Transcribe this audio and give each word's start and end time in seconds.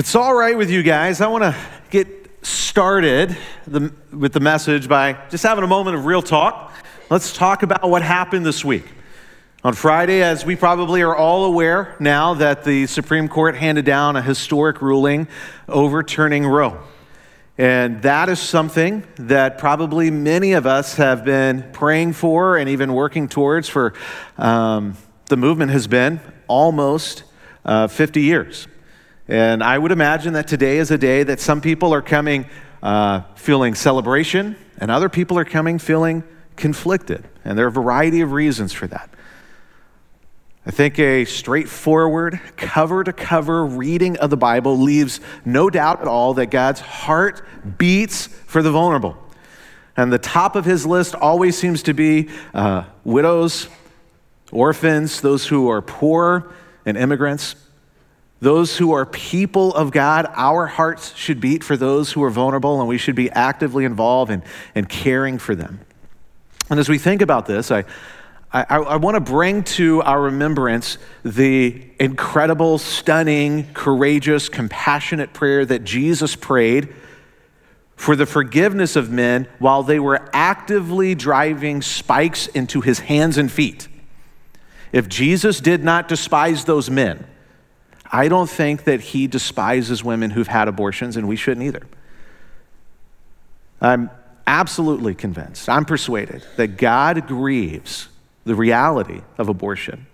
It's 0.00 0.14
all 0.14 0.32
right 0.32 0.56
with 0.56 0.70
you 0.70 0.82
guys, 0.82 1.20
I 1.20 1.26
want 1.26 1.44
to 1.44 1.54
get 1.90 2.08
started 2.42 3.36
the, 3.66 3.92
with 4.10 4.32
the 4.32 4.40
message 4.40 4.88
by 4.88 5.18
just 5.28 5.44
having 5.44 5.62
a 5.62 5.66
moment 5.66 5.94
of 5.94 6.06
real 6.06 6.22
talk. 6.22 6.72
Let's 7.10 7.34
talk 7.34 7.62
about 7.62 7.86
what 7.86 8.00
happened 8.00 8.46
this 8.46 8.64
week. 8.64 8.86
On 9.62 9.74
Friday, 9.74 10.22
as 10.22 10.42
we 10.42 10.56
probably 10.56 11.02
are 11.02 11.14
all 11.14 11.44
aware 11.44 11.96
now, 12.00 12.32
that 12.32 12.64
the 12.64 12.86
Supreme 12.86 13.28
Court 13.28 13.56
handed 13.56 13.84
down 13.84 14.16
a 14.16 14.22
historic 14.22 14.80
ruling 14.80 15.28
overturning 15.68 16.46
Roe. 16.46 16.82
And 17.58 18.00
that 18.00 18.30
is 18.30 18.40
something 18.40 19.06
that 19.16 19.58
probably 19.58 20.10
many 20.10 20.54
of 20.54 20.66
us 20.66 20.94
have 20.94 21.26
been 21.26 21.68
praying 21.74 22.14
for 22.14 22.56
and 22.56 22.70
even 22.70 22.94
working 22.94 23.28
towards 23.28 23.68
for 23.68 23.92
um, 24.38 24.96
the 25.26 25.36
movement 25.36 25.72
has 25.72 25.86
been 25.86 26.20
almost 26.48 27.24
uh, 27.66 27.86
50 27.86 28.22
years. 28.22 28.66
And 29.30 29.62
I 29.62 29.78
would 29.78 29.92
imagine 29.92 30.32
that 30.32 30.48
today 30.48 30.78
is 30.78 30.90
a 30.90 30.98
day 30.98 31.22
that 31.22 31.38
some 31.38 31.60
people 31.60 31.94
are 31.94 32.02
coming 32.02 32.46
uh, 32.82 33.20
feeling 33.36 33.76
celebration, 33.76 34.56
and 34.78 34.90
other 34.90 35.08
people 35.08 35.38
are 35.38 35.44
coming 35.44 35.78
feeling 35.78 36.24
conflicted. 36.56 37.28
And 37.44 37.56
there 37.56 37.64
are 37.66 37.68
a 37.68 37.72
variety 37.72 38.22
of 38.22 38.32
reasons 38.32 38.72
for 38.72 38.88
that. 38.88 39.08
I 40.66 40.72
think 40.72 40.98
a 40.98 41.24
straightforward, 41.26 42.40
cover 42.56 43.04
to 43.04 43.12
cover 43.12 43.64
reading 43.64 44.16
of 44.16 44.30
the 44.30 44.36
Bible 44.36 44.76
leaves 44.76 45.20
no 45.44 45.70
doubt 45.70 46.00
at 46.00 46.08
all 46.08 46.34
that 46.34 46.46
God's 46.46 46.80
heart 46.80 47.46
beats 47.78 48.26
for 48.26 48.62
the 48.62 48.72
vulnerable. 48.72 49.16
And 49.96 50.12
the 50.12 50.18
top 50.18 50.56
of 50.56 50.64
his 50.64 50.84
list 50.84 51.14
always 51.14 51.56
seems 51.56 51.84
to 51.84 51.94
be 51.94 52.30
uh, 52.52 52.82
widows, 53.04 53.68
orphans, 54.50 55.20
those 55.20 55.46
who 55.46 55.68
are 55.70 55.82
poor, 55.82 56.52
and 56.84 56.98
immigrants. 56.98 57.54
Those 58.40 58.78
who 58.78 58.92
are 58.92 59.04
people 59.04 59.74
of 59.74 59.90
God, 59.90 60.26
our 60.34 60.66
hearts 60.66 61.14
should 61.14 61.40
beat 61.40 61.62
for 61.62 61.76
those 61.76 62.12
who 62.12 62.22
are 62.22 62.30
vulnerable, 62.30 62.80
and 62.80 62.88
we 62.88 62.96
should 62.96 63.14
be 63.14 63.30
actively 63.30 63.84
involved 63.84 64.30
in, 64.30 64.42
in 64.74 64.86
caring 64.86 65.38
for 65.38 65.54
them. 65.54 65.80
And 66.70 66.80
as 66.80 66.88
we 66.88 66.96
think 66.96 67.20
about 67.20 67.44
this, 67.44 67.70
I, 67.70 67.84
I, 68.52 68.62
I 68.62 68.96
want 68.96 69.14
to 69.16 69.20
bring 69.20 69.62
to 69.64 70.02
our 70.02 70.22
remembrance 70.22 70.96
the 71.22 71.82
incredible, 71.98 72.78
stunning, 72.78 73.72
courageous, 73.74 74.48
compassionate 74.48 75.34
prayer 75.34 75.66
that 75.66 75.84
Jesus 75.84 76.34
prayed 76.34 76.94
for 77.94 78.16
the 78.16 78.24
forgiveness 78.24 78.96
of 78.96 79.10
men 79.10 79.46
while 79.58 79.82
they 79.82 80.00
were 80.00 80.30
actively 80.32 81.14
driving 81.14 81.82
spikes 81.82 82.46
into 82.46 82.80
his 82.80 83.00
hands 83.00 83.36
and 83.36 83.52
feet. 83.52 83.88
If 84.90 85.08
Jesus 85.08 85.60
did 85.60 85.84
not 85.84 86.08
despise 86.08 86.64
those 86.64 86.88
men, 86.88 87.26
I 88.12 88.28
don't 88.28 88.50
think 88.50 88.84
that 88.84 89.00
he 89.00 89.26
despises 89.26 90.02
women 90.02 90.30
who've 90.30 90.48
had 90.48 90.68
abortions, 90.68 91.16
and 91.16 91.28
we 91.28 91.36
shouldn't 91.36 91.64
either. 91.64 91.86
I'm 93.80 94.10
absolutely 94.46 95.14
convinced, 95.14 95.68
I'm 95.68 95.84
persuaded 95.84 96.44
that 96.56 96.76
God 96.76 97.26
grieves 97.26 98.08
the 98.44 98.54
reality 98.54 99.22
of 99.38 99.48
abortion. 99.48 100.06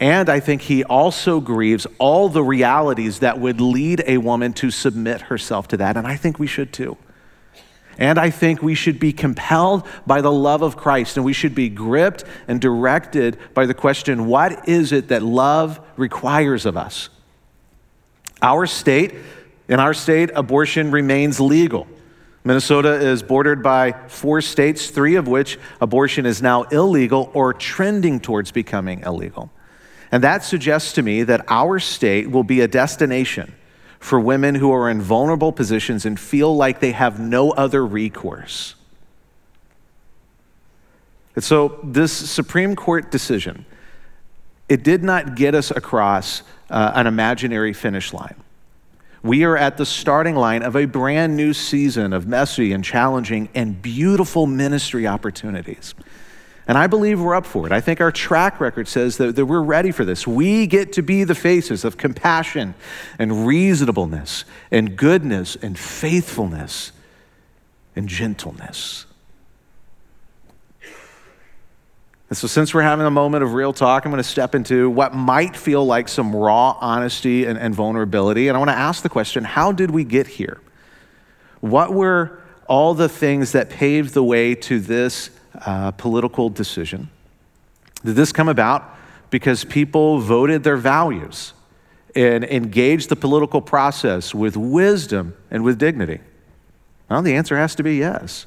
And 0.00 0.28
I 0.28 0.40
think 0.40 0.62
he 0.62 0.82
also 0.82 1.40
grieves 1.40 1.86
all 1.98 2.28
the 2.28 2.42
realities 2.42 3.20
that 3.20 3.38
would 3.38 3.60
lead 3.60 4.02
a 4.06 4.18
woman 4.18 4.52
to 4.54 4.70
submit 4.70 5.22
herself 5.22 5.68
to 5.68 5.76
that. 5.76 5.96
And 5.96 6.06
I 6.06 6.16
think 6.16 6.38
we 6.38 6.48
should 6.48 6.72
too. 6.72 6.96
And 7.98 8.18
I 8.18 8.30
think 8.30 8.62
we 8.62 8.74
should 8.74 8.98
be 8.98 9.12
compelled 9.12 9.86
by 10.06 10.20
the 10.20 10.32
love 10.32 10.62
of 10.62 10.76
Christ 10.76 11.16
and 11.16 11.24
we 11.24 11.32
should 11.32 11.54
be 11.54 11.68
gripped 11.68 12.24
and 12.48 12.60
directed 12.60 13.38
by 13.54 13.66
the 13.66 13.74
question 13.74 14.26
what 14.26 14.68
is 14.68 14.92
it 14.92 15.08
that 15.08 15.22
love 15.22 15.80
requires 15.96 16.66
of 16.66 16.76
us? 16.76 17.08
Our 18.42 18.66
state, 18.66 19.14
in 19.68 19.80
our 19.80 19.94
state, 19.94 20.30
abortion 20.34 20.90
remains 20.90 21.40
legal. 21.40 21.86
Minnesota 22.46 22.92
is 22.92 23.22
bordered 23.22 23.62
by 23.62 23.92
four 24.08 24.42
states, 24.42 24.90
three 24.90 25.14
of 25.14 25.26
which 25.26 25.58
abortion 25.80 26.26
is 26.26 26.42
now 26.42 26.64
illegal 26.64 27.30
or 27.32 27.54
trending 27.54 28.20
towards 28.20 28.50
becoming 28.50 29.00
illegal. 29.00 29.50
And 30.12 30.22
that 30.22 30.44
suggests 30.44 30.92
to 30.94 31.02
me 31.02 31.22
that 31.22 31.44
our 31.48 31.78
state 31.78 32.30
will 32.30 32.44
be 32.44 32.60
a 32.60 32.68
destination 32.68 33.54
for 34.04 34.20
women 34.20 34.54
who 34.54 34.70
are 34.70 34.90
in 34.90 35.00
vulnerable 35.00 35.50
positions 35.50 36.04
and 36.04 36.20
feel 36.20 36.54
like 36.54 36.78
they 36.78 36.92
have 36.92 37.18
no 37.18 37.52
other 37.52 37.86
recourse. 37.86 38.74
And 41.34 41.42
so, 41.42 41.80
this 41.82 42.12
Supreme 42.12 42.76
Court 42.76 43.10
decision, 43.10 43.64
it 44.68 44.82
did 44.84 45.02
not 45.02 45.36
get 45.36 45.54
us 45.54 45.70
across 45.70 46.42
uh, 46.68 46.92
an 46.94 47.06
imaginary 47.06 47.72
finish 47.72 48.12
line. 48.12 48.34
We 49.22 49.42
are 49.44 49.56
at 49.56 49.78
the 49.78 49.86
starting 49.86 50.36
line 50.36 50.62
of 50.62 50.76
a 50.76 50.84
brand 50.84 51.34
new 51.34 51.54
season 51.54 52.12
of 52.12 52.26
messy 52.26 52.74
and 52.74 52.84
challenging 52.84 53.48
and 53.54 53.80
beautiful 53.80 54.46
ministry 54.46 55.06
opportunities. 55.06 55.94
And 56.66 56.78
I 56.78 56.86
believe 56.86 57.20
we're 57.20 57.34
up 57.34 57.44
for 57.44 57.66
it. 57.66 57.72
I 57.72 57.80
think 57.80 58.00
our 58.00 58.10
track 58.10 58.58
record 58.58 58.88
says 58.88 59.18
that, 59.18 59.36
that 59.36 59.44
we're 59.44 59.60
ready 59.60 59.90
for 59.90 60.04
this. 60.04 60.26
We 60.26 60.66
get 60.66 60.94
to 60.94 61.02
be 61.02 61.24
the 61.24 61.34
faces 61.34 61.84
of 61.84 61.98
compassion 61.98 62.74
and 63.18 63.46
reasonableness 63.46 64.44
and 64.70 64.96
goodness 64.96 65.56
and 65.56 65.78
faithfulness 65.78 66.92
and 67.94 68.08
gentleness. 68.08 69.04
And 72.30 72.38
so, 72.38 72.46
since 72.46 72.72
we're 72.72 72.82
having 72.82 73.04
a 73.04 73.10
moment 73.10 73.44
of 73.44 73.52
real 73.52 73.74
talk, 73.74 74.06
I'm 74.06 74.10
going 74.10 74.22
to 74.22 74.28
step 74.28 74.54
into 74.54 74.88
what 74.88 75.14
might 75.14 75.54
feel 75.54 75.84
like 75.84 76.08
some 76.08 76.34
raw 76.34 76.76
honesty 76.80 77.44
and, 77.44 77.58
and 77.58 77.74
vulnerability. 77.74 78.48
And 78.48 78.56
I 78.56 78.58
want 78.58 78.70
to 78.70 78.76
ask 78.76 79.02
the 79.02 79.10
question 79.10 79.44
how 79.44 79.70
did 79.70 79.90
we 79.90 80.04
get 80.04 80.26
here? 80.26 80.60
What 81.60 81.92
were 81.92 82.42
all 82.66 82.94
the 82.94 83.10
things 83.10 83.52
that 83.52 83.68
paved 83.68 84.14
the 84.14 84.24
way 84.24 84.54
to 84.54 84.80
this 84.80 85.30
uh, 85.54 85.90
political 85.92 86.48
decision? 86.48 87.10
Did 88.04 88.16
this 88.16 88.32
come 88.32 88.48
about 88.48 88.96
because 89.30 89.64
people 89.64 90.20
voted 90.20 90.62
their 90.62 90.76
values 90.76 91.52
and 92.14 92.44
engaged 92.44 93.08
the 93.08 93.16
political 93.16 93.60
process 93.60 94.34
with 94.34 94.56
wisdom 94.56 95.34
and 95.50 95.64
with 95.64 95.78
dignity? 95.78 96.20
Well, 97.08 97.22
the 97.22 97.34
answer 97.34 97.56
has 97.56 97.74
to 97.76 97.82
be 97.82 97.96
yes. 97.96 98.46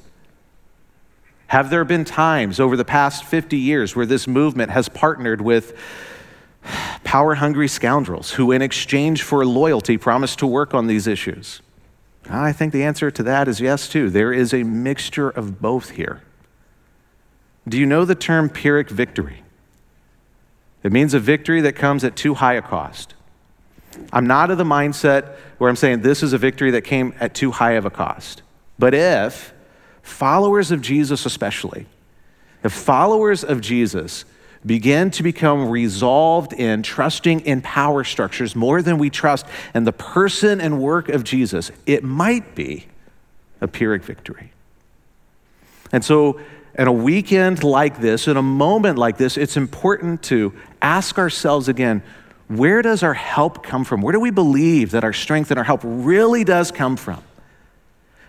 Have 1.47 1.69
there 1.69 1.85
been 1.85 2.03
times 2.03 2.59
over 2.59 2.75
the 2.75 2.85
past 2.85 3.23
50 3.23 3.57
years 3.57 3.95
where 3.95 4.05
this 4.05 4.27
movement 4.27 4.71
has 4.71 4.89
partnered 4.89 5.41
with 5.41 5.77
power 7.03 7.35
hungry 7.35 7.69
scoundrels 7.69 8.31
who, 8.31 8.51
in 8.51 8.61
exchange 8.61 9.23
for 9.23 9.45
loyalty, 9.45 9.97
promise 9.97 10.35
to 10.37 10.47
work 10.47 10.73
on 10.73 10.87
these 10.87 11.07
issues? 11.07 11.61
I 12.29 12.51
think 12.51 12.73
the 12.73 12.83
answer 12.83 13.09
to 13.09 13.23
that 13.23 13.47
is 13.47 13.61
yes, 13.61 13.87
too. 13.87 14.09
There 14.09 14.33
is 14.33 14.53
a 14.53 14.63
mixture 14.63 15.29
of 15.29 15.61
both 15.61 15.91
here. 15.91 16.21
Do 17.67 17.77
you 17.77 17.85
know 17.85 18.05
the 18.05 18.15
term 18.15 18.49
Pyrrhic 18.49 18.89
victory? 18.89 19.43
It 20.83 20.91
means 20.91 21.13
a 21.13 21.19
victory 21.19 21.61
that 21.61 21.73
comes 21.73 22.03
at 22.03 22.15
too 22.15 22.35
high 22.35 22.53
a 22.53 22.61
cost. 22.61 23.13
I'm 24.13 24.27
not 24.27 24.51
of 24.51 24.57
the 24.57 24.63
mindset 24.63 25.35
where 25.57 25.69
I'm 25.69 25.75
saying 25.75 26.01
this 26.01 26.23
is 26.23 26.33
a 26.33 26.37
victory 26.37 26.71
that 26.71 26.83
came 26.83 27.13
at 27.19 27.33
too 27.33 27.51
high 27.51 27.73
of 27.73 27.85
a 27.85 27.89
cost. 27.89 28.43
But 28.79 28.93
if 28.93 29.53
followers 30.01 30.71
of 30.71 30.81
Jesus, 30.81 31.25
especially, 31.25 31.87
if 32.63 32.71
followers 32.71 33.43
of 33.43 33.59
Jesus 33.59 34.23
begin 34.65 35.11
to 35.11 35.23
become 35.23 35.69
resolved 35.69 36.53
in 36.53 36.83
trusting 36.83 37.41
in 37.41 37.61
power 37.61 38.03
structures 38.03 38.55
more 38.55 38.81
than 38.81 38.97
we 38.97 39.09
trust 39.09 39.45
in 39.73 39.83
the 39.83 39.93
person 39.93 40.61
and 40.61 40.81
work 40.81 41.09
of 41.09 41.23
Jesus, 41.23 41.71
it 41.85 42.03
might 42.03 42.55
be 42.55 42.85
a 43.61 43.67
Pyrrhic 43.67 44.03
victory. 44.03 44.51
And 45.91 46.03
so 46.03 46.39
in 46.77 46.87
a 46.87 46.91
weekend 46.91 47.63
like 47.63 47.99
this, 47.99 48.27
in 48.27 48.37
a 48.37 48.41
moment 48.41 48.97
like 48.97 49.17
this, 49.17 49.37
it's 49.37 49.57
important 49.57 50.21
to 50.23 50.53
ask 50.81 51.17
ourselves 51.17 51.67
again 51.67 52.03
where 52.47 52.81
does 52.81 53.03
our 53.03 53.13
help 53.13 53.61
come 53.61 53.83
from? 53.83 54.01
Where 54.01 54.13
do 54.13 54.19
we 54.19 54.31
believe 54.31 54.91
that 54.91 55.03
our 55.03 55.11
strength 55.11 55.51
and 55.51 55.57
our 55.57 55.65
help 55.65 55.81
really 55.83 56.45
does 56.45 56.71
come 56.71 56.95
from? 56.95 57.21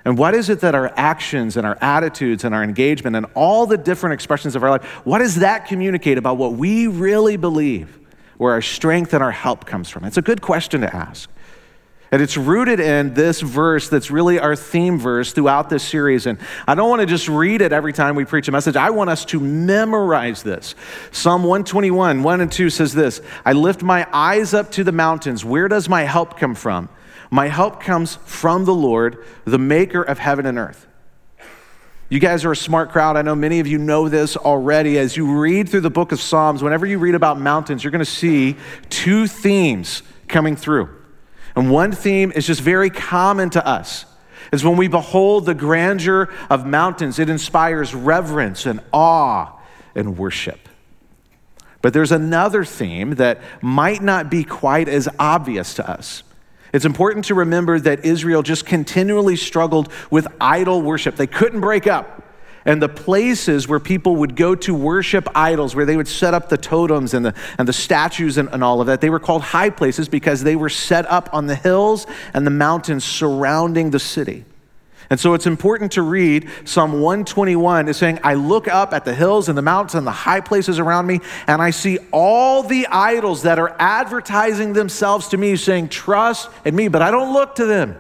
And 0.04 0.18
what 0.18 0.34
is 0.34 0.48
it 0.48 0.60
that 0.60 0.74
our 0.74 0.92
actions 0.96 1.56
and 1.56 1.66
our 1.66 1.78
attitudes 1.80 2.42
and 2.42 2.54
our 2.54 2.64
engagement 2.64 3.14
and 3.14 3.26
all 3.34 3.66
the 3.66 3.76
different 3.76 4.14
expressions 4.14 4.56
of 4.56 4.64
our 4.64 4.70
life, 4.70 4.84
what 5.04 5.18
does 5.18 5.36
that 5.36 5.66
communicate 5.66 6.18
about 6.18 6.36
what 6.36 6.54
we 6.54 6.86
really 6.86 7.36
believe, 7.36 7.98
where 8.38 8.52
our 8.52 8.62
strength 8.62 9.12
and 9.14 9.22
our 9.22 9.30
help 9.30 9.66
comes 9.66 9.88
from? 9.88 10.04
It's 10.04 10.16
a 10.16 10.22
good 10.22 10.40
question 10.40 10.80
to 10.80 10.96
ask. 10.96 11.30
And 12.10 12.22
it's 12.22 12.38
rooted 12.38 12.80
in 12.80 13.12
this 13.12 13.40
verse 13.40 13.88
that's 13.88 14.10
really 14.10 14.38
our 14.38 14.56
theme 14.56 14.98
verse 14.98 15.32
throughout 15.32 15.68
this 15.68 15.84
series. 15.84 16.26
And 16.26 16.38
I 16.66 16.74
don't 16.74 16.88
want 16.88 17.00
to 17.00 17.06
just 17.06 17.28
read 17.28 17.60
it 17.60 17.72
every 17.72 17.92
time 17.92 18.14
we 18.16 18.24
preach 18.24 18.48
a 18.48 18.52
message. 18.52 18.76
I 18.76 18.90
want 18.90 19.10
us 19.10 19.26
to 19.26 19.40
memorize 19.40 20.42
this. 20.42 20.74
Psalm 21.10 21.42
121, 21.42 22.22
1 22.22 22.40
and 22.40 22.50
2 22.50 22.70
says 22.70 22.94
this 22.94 23.20
I 23.44 23.52
lift 23.52 23.82
my 23.82 24.06
eyes 24.10 24.54
up 24.54 24.70
to 24.72 24.84
the 24.84 24.92
mountains. 24.92 25.44
Where 25.44 25.68
does 25.68 25.88
my 25.88 26.04
help 26.04 26.38
come 26.38 26.54
from? 26.54 26.88
My 27.30 27.48
help 27.48 27.80
comes 27.80 28.16
from 28.24 28.64
the 28.64 28.74
Lord, 28.74 29.22
the 29.44 29.58
maker 29.58 30.02
of 30.02 30.18
heaven 30.18 30.46
and 30.46 30.56
earth. 30.56 30.86
You 32.08 32.20
guys 32.20 32.46
are 32.46 32.52
a 32.52 32.56
smart 32.56 32.90
crowd. 32.90 33.18
I 33.18 33.22
know 33.22 33.34
many 33.34 33.60
of 33.60 33.66
you 33.66 33.76
know 33.76 34.08
this 34.08 34.34
already. 34.34 34.98
As 34.98 35.14
you 35.14 35.38
read 35.38 35.68
through 35.68 35.82
the 35.82 35.90
book 35.90 36.10
of 36.10 36.22
Psalms, 36.22 36.62
whenever 36.62 36.86
you 36.86 36.98
read 36.98 37.14
about 37.14 37.38
mountains, 37.38 37.84
you're 37.84 37.90
going 37.90 37.98
to 37.98 38.10
see 38.10 38.56
two 38.88 39.26
themes 39.26 40.02
coming 40.26 40.56
through. 40.56 40.97
And 41.56 41.70
one 41.70 41.92
theme 41.92 42.32
is 42.34 42.46
just 42.46 42.60
very 42.60 42.90
common 42.90 43.50
to 43.50 43.66
us 43.66 44.04
is 44.52 44.64
when 44.64 44.76
we 44.76 44.88
behold 44.88 45.46
the 45.46 45.54
grandeur 45.54 46.28
of 46.48 46.66
mountains, 46.66 47.18
it 47.18 47.28
inspires 47.28 47.94
reverence 47.94 48.66
and 48.66 48.80
awe 48.92 49.52
and 49.94 50.16
worship. 50.16 50.68
But 51.82 51.92
there's 51.92 52.12
another 52.12 52.64
theme 52.64 53.16
that 53.16 53.40
might 53.62 54.02
not 54.02 54.30
be 54.30 54.44
quite 54.44 54.88
as 54.88 55.08
obvious 55.18 55.74
to 55.74 55.88
us. 55.88 56.22
It's 56.72 56.84
important 56.84 57.26
to 57.26 57.34
remember 57.34 57.78
that 57.80 58.04
Israel 58.04 58.42
just 58.42 58.66
continually 58.66 59.36
struggled 59.36 59.92
with 60.10 60.26
idol 60.40 60.82
worship. 60.82 61.16
They 61.16 61.26
couldn't 61.26 61.60
break 61.60 61.86
up. 61.86 62.22
And 62.68 62.82
the 62.82 62.88
places 62.88 63.66
where 63.66 63.80
people 63.80 64.16
would 64.16 64.36
go 64.36 64.54
to 64.54 64.74
worship 64.74 65.26
idols, 65.34 65.74
where 65.74 65.86
they 65.86 65.96
would 65.96 66.06
set 66.06 66.34
up 66.34 66.50
the 66.50 66.58
totems 66.58 67.14
and 67.14 67.24
the, 67.24 67.34
and 67.56 67.66
the 67.66 67.72
statues 67.72 68.36
and, 68.36 68.46
and 68.50 68.62
all 68.62 68.82
of 68.82 68.88
that, 68.88 69.00
they 69.00 69.08
were 69.08 69.18
called 69.18 69.40
high 69.40 69.70
places 69.70 70.06
because 70.06 70.42
they 70.42 70.54
were 70.54 70.68
set 70.68 71.06
up 71.06 71.30
on 71.32 71.46
the 71.46 71.54
hills 71.54 72.06
and 72.34 72.46
the 72.46 72.50
mountains 72.50 73.06
surrounding 73.06 73.88
the 73.88 73.98
city. 73.98 74.44
And 75.08 75.18
so 75.18 75.32
it's 75.32 75.46
important 75.46 75.92
to 75.92 76.02
read 76.02 76.46
Psalm 76.66 77.00
121 77.00 77.88
is 77.88 77.96
saying, 77.96 78.20
I 78.22 78.34
look 78.34 78.68
up 78.68 78.92
at 78.92 79.06
the 79.06 79.14
hills 79.14 79.48
and 79.48 79.56
the 79.56 79.62
mountains 79.62 79.94
and 79.94 80.06
the 80.06 80.10
high 80.10 80.42
places 80.42 80.78
around 80.78 81.06
me, 81.06 81.20
and 81.46 81.62
I 81.62 81.70
see 81.70 81.96
all 82.12 82.62
the 82.62 82.86
idols 82.88 83.44
that 83.44 83.58
are 83.58 83.74
advertising 83.78 84.74
themselves 84.74 85.28
to 85.28 85.38
me, 85.38 85.56
saying, 85.56 85.88
Trust 85.88 86.50
in 86.66 86.76
me, 86.76 86.88
but 86.88 87.00
I 87.00 87.10
don't 87.10 87.32
look 87.32 87.54
to 87.54 87.64
them. 87.64 87.96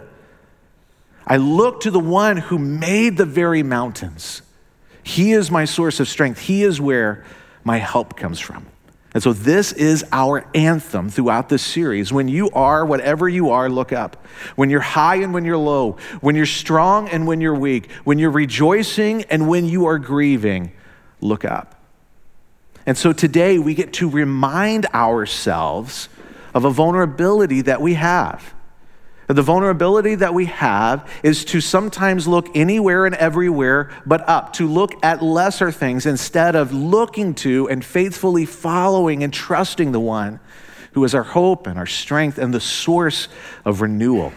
I 1.26 1.38
look 1.38 1.80
to 1.80 1.90
the 1.90 1.98
one 1.98 2.36
who 2.36 2.58
made 2.58 3.16
the 3.16 3.24
very 3.24 3.62
mountains. 3.62 4.42
He 5.08 5.32
is 5.32 5.50
my 5.50 5.64
source 5.64 6.00
of 6.00 6.08
strength, 6.08 6.38
He 6.38 6.62
is 6.62 6.82
where 6.82 7.24
my 7.64 7.78
help 7.78 8.14
comes 8.14 8.38
from. 8.38 8.66
And 9.14 9.22
so, 9.22 9.32
this 9.32 9.72
is 9.72 10.04
our 10.12 10.46
anthem 10.54 11.08
throughout 11.08 11.48
this 11.48 11.62
series. 11.62 12.12
When 12.12 12.28
you 12.28 12.50
are 12.50 12.84
whatever 12.84 13.26
you 13.26 13.48
are, 13.48 13.70
look 13.70 13.90
up. 13.90 14.26
When 14.54 14.68
you're 14.68 14.80
high 14.80 15.16
and 15.16 15.32
when 15.32 15.46
you're 15.46 15.56
low, 15.56 15.92
when 16.20 16.36
you're 16.36 16.44
strong 16.44 17.08
and 17.08 17.26
when 17.26 17.40
you're 17.40 17.54
weak, 17.54 17.90
when 18.04 18.18
you're 18.18 18.30
rejoicing 18.30 19.24
and 19.30 19.48
when 19.48 19.64
you 19.64 19.86
are 19.86 19.98
grieving, 19.98 20.72
look 21.22 21.42
up. 21.42 21.82
And 22.84 22.98
so, 22.98 23.14
today 23.14 23.58
we 23.58 23.74
get 23.74 23.94
to 23.94 24.10
remind 24.10 24.84
ourselves 24.92 26.10
of 26.52 26.66
a 26.66 26.70
vulnerability 26.70 27.62
that 27.62 27.80
we 27.80 27.94
have. 27.94 28.52
The 29.28 29.42
vulnerability 29.42 30.14
that 30.14 30.32
we 30.32 30.46
have 30.46 31.08
is 31.22 31.44
to 31.46 31.60
sometimes 31.60 32.26
look 32.26 32.48
anywhere 32.54 33.04
and 33.04 33.14
everywhere 33.14 33.90
but 34.06 34.26
up, 34.26 34.54
to 34.54 34.66
look 34.66 34.94
at 35.04 35.22
lesser 35.22 35.70
things 35.70 36.06
instead 36.06 36.56
of 36.56 36.72
looking 36.72 37.34
to 37.36 37.68
and 37.68 37.84
faithfully 37.84 38.46
following 38.46 39.22
and 39.22 39.32
trusting 39.32 39.92
the 39.92 40.00
one 40.00 40.40
who 40.92 41.04
is 41.04 41.14
our 41.14 41.22
hope 41.22 41.66
and 41.66 41.78
our 41.78 41.86
strength 41.86 42.38
and 42.38 42.54
the 42.54 42.60
source 42.60 43.28
of 43.66 43.82
renewal 43.82 44.32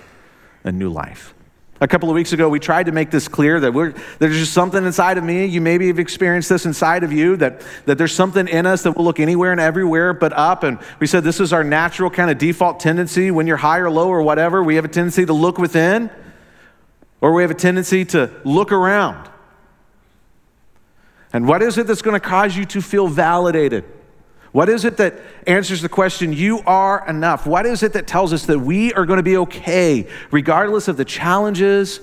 and 0.65 0.77
new 0.77 0.89
life. 0.89 1.33
A 1.81 1.87
couple 1.87 2.09
of 2.09 2.13
weeks 2.13 2.31
ago, 2.31 2.47
we 2.47 2.59
tried 2.59 2.85
to 2.85 2.91
make 2.91 3.09
this 3.09 3.27
clear 3.27 3.59
that 3.59 3.95
there's 4.19 4.37
just 4.37 4.53
something 4.53 4.85
inside 4.85 5.17
of 5.17 5.23
me. 5.23 5.47
You 5.47 5.61
maybe 5.61 5.87
have 5.87 5.97
experienced 5.97 6.47
this 6.47 6.67
inside 6.67 7.03
of 7.03 7.11
you, 7.11 7.35
that, 7.37 7.63
that 7.87 7.97
there's 7.97 8.13
something 8.13 8.47
in 8.47 8.67
us 8.67 8.83
that 8.83 8.95
will 8.95 9.03
look 9.03 9.19
anywhere 9.19 9.51
and 9.51 9.59
everywhere 9.59 10.13
but 10.13 10.31
up. 10.33 10.61
And 10.61 10.77
we 10.99 11.07
said 11.07 11.23
this 11.23 11.39
is 11.39 11.51
our 11.51 11.63
natural 11.63 12.11
kind 12.11 12.29
of 12.29 12.37
default 12.37 12.79
tendency. 12.79 13.31
When 13.31 13.47
you're 13.47 13.57
high 13.57 13.79
or 13.79 13.89
low 13.89 14.09
or 14.09 14.21
whatever, 14.21 14.61
we 14.61 14.75
have 14.75 14.85
a 14.85 14.89
tendency 14.89 15.25
to 15.25 15.33
look 15.33 15.57
within, 15.57 16.11
or 17.19 17.33
we 17.33 17.41
have 17.41 17.49
a 17.49 17.55
tendency 17.55 18.05
to 18.05 18.29
look 18.43 18.71
around. 18.71 19.27
And 21.33 21.47
what 21.47 21.63
is 21.63 21.79
it 21.79 21.87
that's 21.87 22.03
going 22.03 22.13
to 22.13 22.25
cause 22.25 22.55
you 22.55 22.65
to 22.65 22.81
feel 22.81 23.07
validated? 23.07 23.85
What 24.51 24.67
is 24.67 24.83
it 24.83 24.97
that 24.97 25.15
answers 25.47 25.81
the 25.81 25.89
question, 25.89 26.33
you 26.33 26.59
are 26.65 27.07
enough? 27.07 27.45
What 27.45 27.65
is 27.65 27.83
it 27.83 27.93
that 27.93 28.05
tells 28.05 28.33
us 28.33 28.45
that 28.47 28.59
we 28.59 28.93
are 28.93 29.05
going 29.05 29.17
to 29.17 29.23
be 29.23 29.37
okay, 29.37 30.07
regardless 30.29 30.87
of 30.87 30.97
the 30.97 31.05
challenges 31.05 32.01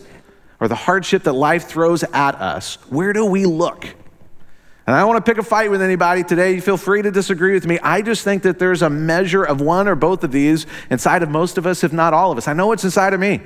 or 0.59 0.67
the 0.67 0.75
hardship 0.75 1.25
that 1.25 1.35
life 1.35 1.67
throws 1.69 2.05
at 2.05 2.35
us? 2.37 2.77
Where 2.89 3.13
do 3.13 3.27
we 3.27 3.45
look? 3.45 3.85
And 3.85 4.97
I 4.97 5.01
don't 5.01 5.09
want 5.09 5.25
to 5.25 5.31
pick 5.31 5.39
a 5.39 5.47
fight 5.47 5.71
with 5.71 5.83
anybody 5.83 6.25
today. 6.25 6.55
You 6.55 6.63
feel 6.63 6.79
free 6.79 7.03
to 7.03 7.11
disagree 7.11 7.53
with 7.53 7.67
me. 7.67 7.79
I 7.81 8.01
just 8.01 8.25
think 8.25 8.43
that 8.45 8.59
there's 8.59 8.81
a 8.81 8.89
measure 8.89 9.45
of 9.45 9.61
one 9.61 9.87
or 9.87 9.95
both 9.95 10.25
of 10.25 10.33
these 10.33 10.65
inside 10.89 11.23
of 11.23 11.29
most 11.29 11.59
of 11.59 11.67
us, 11.67 11.85
if 11.85 11.93
not 11.93 12.15
all 12.15 12.33
of 12.33 12.39
us. 12.39 12.49
I 12.49 12.55
know 12.55 12.73
it's 12.73 12.85
inside 12.85 13.13
of 13.13 13.21
me. 13.21 13.43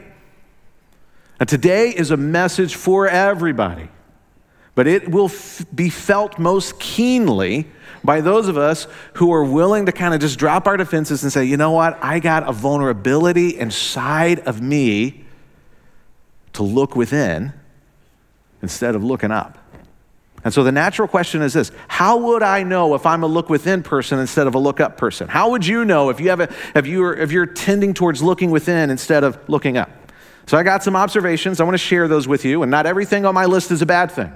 And 1.41 1.49
today 1.49 1.91
is 1.91 2.13
a 2.13 2.17
message 2.17 2.77
for 2.77 3.09
everybody, 3.09 3.89
but 4.77 4.87
it 4.87 5.11
will 5.11 5.27
f- 5.27 5.67
be 5.75 5.91
felt 5.91 6.39
most 6.39 6.79
keenly 6.79 7.67
by 8.05 8.21
those 8.21 8.49
of 8.49 8.57
us 8.57 8.87
who 9.15 9.33
are 9.33 9.45
willing 9.45 9.87
to 9.87 9.93
kind 9.93 10.15
of 10.15 10.21
just 10.21 10.39
drop 10.39 10.67
our 10.67 10.77
defenses 10.77 11.23
and 11.23 11.33
say, 11.33 11.45
you 11.45 11.57
know 11.57 11.71
what, 11.71 11.99
I 12.03 12.19
got 12.19 12.49
a 12.49 12.53
vulnerability 12.53 13.59
inside 13.59 14.41
of 14.41 14.61
me 14.61 15.25
to 16.55 16.63
look 16.63 16.97
within 16.97 17.53
instead 18.61 18.95
of 18.95 19.05
looking 19.05 19.31
up. 19.31 19.59
And 20.45 20.53
so 20.53 20.65
the 20.65 20.73
natural 20.73 21.07
question 21.07 21.41
is 21.43 21.53
this 21.53 21.71
How 21.89 22.17
would 22.17 22.43
I 22.43 22.63
know 22.63 22.95
if 22.95 23.07
I'm 23.07 23.23
a 23.23 23.27
look 23.27 23.49
within 23.49 23.83
person 23.83 24.19
instead 24.19 24.47
of 24.47 24.55
a 24.55 24.59
look 24.59 24.81
up 24.81 24.97
person? 24.97 25.29
How 25.29 25.51
would 25.51 25.67
you 25.67 25.85
know 25.85 26.11
if, 26.11 26.21
you 26.21 26.31
have 26.31 26.41
a, 26.41 26.53
if, 26.75 26.87
you're, 26.87 27.15
if 27.15 27.31
you're 27.31 27.47
tending 27.47 27.95
towards 27.95 28.23
looking 28.23 28.51
within 28.51 28.91
instead 28.91 29.25
of 29.25 29.39
looking 29.49 29.77
up? 29.77 29.91
So 30.47 30.59
I 30.59 30.65
got 30.65 30.83
some 30.83 30.97
observations. 30.97 31.61
I 31.61 31.65
want 31.65 31.75
to 31.75 31.79
share 31.79 32.09
those 32.09 32.27
with 32.27 32.45
you. 32.45 32.63
And 32.63 32.71
not 32.71 32.87
everything 32.87 33.25
on 33.25 33.35
my 33.35 33.45
list 33.45 33.71
is 33.71 33.83
a 33.83 33.87
bad 33.87 34.11
thing. 34.11 34.33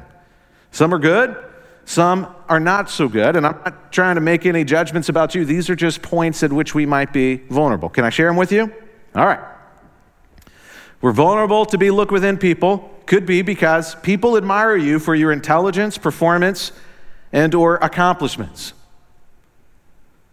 Some 0.71 0.95
are 0.95 0.99
good, 0.99 1.37
some 1.87 2.26
are 2.49 2.59
not 2.59 2.90
so 2.90 3.09
good, 3.09 3.37
and 3.37 3.47
I'm 3.47 3.57
not 3.64 3.93
trying 3.93 4.16
to 4.16 4.21
make 4.21 4.45
any 4.45 4.64
judgments 4.64 5.09
about 5.09 5.37
you. 5.37 5.45
These 5.45 5.71
are 5.71 5.76
just 5.76 6.02
points 6.02 6.43
at 6.43 6.52
which 6.52 6.75
we 6.75 6.85
might 6.85 7.12
be 7.12 7.37
vulnerable. 7.49 7.88
Can 7.88 8.05
I 8.05 8.11
share 8.11 8.26
them 8.26 8.37
with 8.37 8.50
you? 8.50 8.73
All 9.14 9.25
right. 9.25 9.40
We're 11.00 11.12
vulnerable 11.12 11.64
to 11.66 11.78
be 11.78 11.93
look 11.93 12.11
within 12.11 12.38
people. 12.38 12.90
Could 13.07 13.25
be 13.25 13.43
because 13.43 13.95
people 13.95 14.37
admire 14.37 14.76
you 14.76 14.99
for 14.99 15.14
your 15.14 15.31
intelligence, 15.31 15.97
performance, 15.97 16.73
and 17.33 17.55
or 17.55 17.76
accomplishments. 17.76 18.73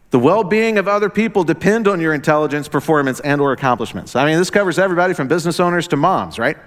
The 0.10 0.18
well-being 0.18 0.80
of 0.80 0.88
other 0.88 1.10
people 1.10 1.44
depend 1.44 1.88
on 1.88 2.02
your 2.02 2.16
intelligence, 2.16 2.68
performance, 2.68 3.20
and 3.20 3.40
or 3.40 3.52
accomplishments. 3.52 4.16
I 4.16 4.26
mean, 4.26 4.40
this 4.40 4.50
covers 4.50 4.80
everybody 4.80 5.14
from 5.14 5.28
business 5.28 5.60
owners 5.60 5.88
to 5.90 5.98
moms, 5.98 6.40
right? 6.40 6.58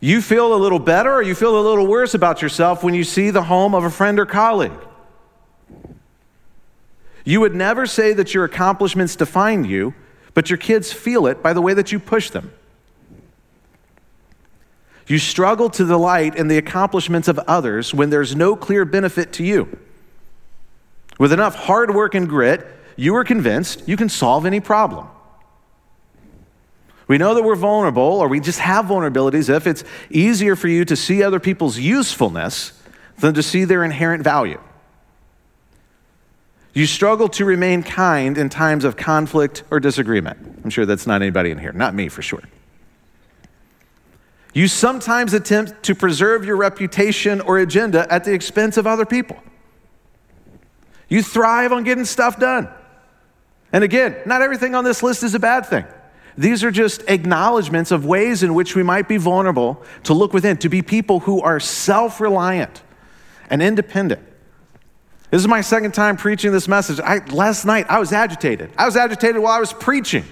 You 0.00 0.22
feel 0.22 0.54
a 0.54 0.56
little 0.56 0.78
better 0.78 1.12
or 1.12 1.22
you 1.22 1.34
feel 1.34 1.58
a 1.58 1.62
little 1.62 1.86
worse 1.86 2.14
about 2.14 2.40
yourself 2.40 2.84
when 2.84 2.94
you 2.94 3.04
see 3.04 3.30
the 3.30 3.42
home 3.42 3.74
of 3.74 3.84
a 3.84 3.90
friend 3.90 4.18
or 4.20 4.26
colleague. 4.26 4.72
You 7.24 7.40
would 7.40 7.54
never 7.54 7.84
say 7.86 8.12
that 8.12 8.32
your 8.32 8.44
accomplishments 8.44 9.16
define 9.16 9.64
you, 9.64 9.94
but 10.34 10.50
your 10.50 10.56
kids 10.56 10.92
feel 10.92 11.26
it 11.26 11.42
by 11.42 11.52
the 11.52 11.60
way 11.60 11.74
that 11.74 11.90
you 11.90 11.98
push 11.98 12.30
them. 12.30 12.52
You 15.08 15.18
struggle 15.18 15.68
to 15.70 15.86
delight 15.86 16.36
in 16.36 16.48
the 16.48 16.58
accomplishments 16.58 17.28
of 17.28 17.38
others 17.40 17.92
when 17.92 18.10
there's 18.10 18.36
no 18.36 18.54
clear 18.54 18.84
benefit 18.84 19.32
to 19.34 19.44
you. 19.44 19.78
With 21.18 21.32
enough 21.32 21.54
hard 21.54 21.94
work 21.94 22.14
and 22.14 22.28
grit, 22.28 22.66
you 22.94 23.16
are 23.16 23.24
convinced 23.24 23.88
you 23.88 23.96
can 23.96 24.08
solve 24.08 24.46
any 24.46 24.60
problem. 24.60 25.08
We 27.08 27.16
know 27.16 27.34
that 27.34 27.42
we're 27.42 27.56
vulnerable, 27.56 28.02
or 28.02 28.28
we 28.28 28.38
just 28.38 28.60
have 28.60 28.84
vulnerabilities 28.84 29.48
if 29.48 29.66
it's 29.66 29.82
easier 30.10 30.54
for 30.54 30.68
you 30.68 30.84
to 30.84 30.94
see 30.94 31.22
other 31.22 31.40
people's 31.40 31.78
usefulness 31.78 32.80
than 33.18 33.34
to 33.34 33.42
see 33.42 33.64
their 33.64 33.82
inherent 33.82 34.22
value. 34.22 34.60
You 36.74 36.86
struggle 36.86 37.28
to 37.30 37.44
remain 37.44 37.82
kind 37.82 38.36
in 38.36 38.50
times 38.50 38.84
of 38.84 38.96
conflict 38.96 39.64
or 39.70 39.80
disagreement. 39.80 40.60
I'm 40.62 40.70
sure 40.70 40.86
that's 40.86 41.06
not 41.06 41.22
anybody 41.22 41.50
in 41.50 41.58
here, 41.58 41.72
not 41.72 41.94
me 41.94 42.08
for 42.08 42.22
sure. 42.22 42.42
You 44.52 44.68
sometimes 44.68 45.32
attempt 45.32 45.82
to 45.84 45.94
preserve 45.94 46.44
your 46.44 46.56
reputation 46.56 47.40
or 47.40 47.58
agenda 47.58 48.06
at 48.12 48.24
the 48.24 48.32
expense 48.32 48.76
of 48.76 48.86
other 48.86 49.06
people. 49.06 49.38
You 51.08 51.22
thrive 51.22 51.72
on 51.72 51.84
getting 51.84 52.04
stuff 52.04 52.38
done. 52.38 52.68
And 53.72 53.82
again, 53.82 54.16
not 54.26 54.42
everything 54.42 54.74
on 54.74 54.84
this 54.84 55.02
list 55.02 55.22
is 55.22 55.34
a 55.34 55.38
bad 55.38 55.66
thing. 55.66 55.84
These 56.38 56.62
are 56.62 56.70
just 56.70 57.02
acknowledgments 57.08 57.90
of 57.90 58.06
ways 58.06 58.44
in 58.44 58.54
which 58.54 58.76
we 58.76 58.84
might 58.84 59.08
be 59.08 59.16
vulnerable 59.16 59.82
to 60.04 60.14
look 60.14 60.32
within, 60.32 60.56
to 60.58 60.68
be 60.68 60.82
people 60.82 61.18
who 61.18 61.42
are 61.42 61.58
self 61.58 62.20
reliant 62.20 62.80
and 63.50 63.60
independent. 63.60 64.22
This 65.32 65.40
is 65.40 65.48
my 65.48 65.62
second 65.62 65.94
time 65.94 66.16
preaching 66.16 66.52
this 66.52 66.68
message. 66.68 67.00
I, 67.00 67.18
last 67.26 67.64
night, 67.64 67.86
I 67.88 67.98
was 67.98 68.12
agitated. 68.12 68.70
I 68.78 68.86
was 68.86 68.96
agitated 68.96 69.42
while 69.42 69.52
I 69.52 69.58
was 69.58 69.72
preaching 69.72 70.24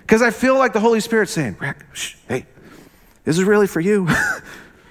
because 0.00 0.22
I 0.22 0.30
feel 0.30 0.56
like 0.56 0.72
the 0.72 0.80
Holy 0.80 1.00
Spirit 1.00 1.28
saying, 1.28 1.58
shh, 1.92 2.14
hey, 2.26 2.46
this 3.24 3.36
is 3.36 3.44
really 3.44 3.66
for 3.66 3.80
you. 3.80 4.08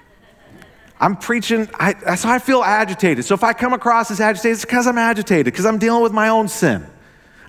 I'm 0.99 1.17
preaching, 1.17 1.67
I, 1.73 2.15
so 2.15 2.29
I 2.29 2.37
feel 2.37 2.63
agitated. 2.63 3.25
So 3.25 3.33
if 3.33 3.43
I 3.43 3.53
come 3.53 3.73
across 3.73 4.11
as 4.11 4.21
agitated, 4.21 4.57
it's 4.57 4.63
because 4.63 4.85
I'm 4.85 4.99
agitated, 4.99 5.45
because 5.45 5.65
I'm 5.65 5.79
dealing 5.79 6.03
with 6.03 6.13
my 6.13 6.29
own 6.29 6.47
sin. 6.49 6.85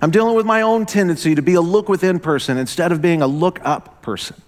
I'm 0.01 0.11
dealing 0.11 0.35
with 0.35 0.45
my 0.45 0.61
own 0.61 0.85
tendency 0.85 1.35
to 1.35 1.41
be 1.41 1.55
a 1.55 1.61
look 1.61 1.89
within 1.89 2.19
person 2.19 2.57
instead 2.57 2.91
of 2.91 3.01
being 3.01 3.21
a 3.21 3.27
look 3.27 3.59
up 3.63 4.01
person. 4.01 4.41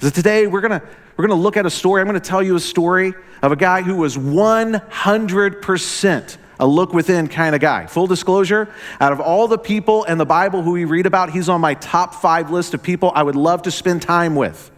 So 0.00 0.10
today 0.10 0.46
we're 0.46 0.60
gonna, 0.60 0.82
we're 1.16 1.26
gonna 1.26 1.40
look 1.40 1.56
at 1.56 1.66
a 1.66 1.70
story. 1.70 2.00
I'm 2.00 2.06
gonna 2.06 2.20
tell 2.20 2.42
you 2.42 2.56
a 2.56 2.60
story 2.60 3.14
of 3.42 3.52
a 3.52 3.56
guy 3.56 3.82
who 3.82 3.96
was 3.96 4.16
100% 4.16 6.36
a 6.60 6.66
look 6.66 6.92
within 6.92 7.26
kind 7.26 7.54
of 7.54 7.60
guy. 7.60 7.86
Full 7.86 8.06
disclosure, 8.06 8.72
out 9.00 9.12
of 9.12 9.20
all 9.20 9.48
the 9.48 9.58
people 9.58 10.04
in 10.04 10.18
the 10.18 10.26
Bible 10.26 10.62
who 10.62 10.72
we 10.72 10.84
read 10.84 11.06
about, 11.06 11.30
he's 11.30 11.48
on 11.48 11.60
my 11.60 11.74
top 11.74 12.14
five 12.14 12.50
list 12.50 12.74
of 12.74 12.82
people 12.82 13.12
I 13.14 13.22
would 13.22 13.36
love 13.36 13.62
to 13.62 13.70
spend 13.70 14.02
time 14.02 14.36
with. 14.36 14.70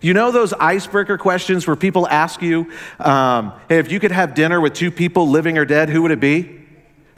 You 0.00 0.14
know 0.14 0.30
those 0.30 0.52
icebreaker 0.52 1.18
questions 1.18 1.66
where 1.66 1.74
people 1.74 2.06
ask 2.06 2.40
you, 2.40 2.70
um, 3.00 3.52
hey, 3.68 3.78
if 3.78 3.90
you 3.90 3.98
could 3.98 4.12
have 4.12 4.34
dinner 4.34 4.60
with 4.60 4.74
two 4.74 4.92
people, 4.92 5.28
living 5.28 5.58
or 5.58 5.64
dead, 5.64 5.88
who 5.88 6.02
would 6.02 6.12
it 6.12 6.20
be? 6.20 6.67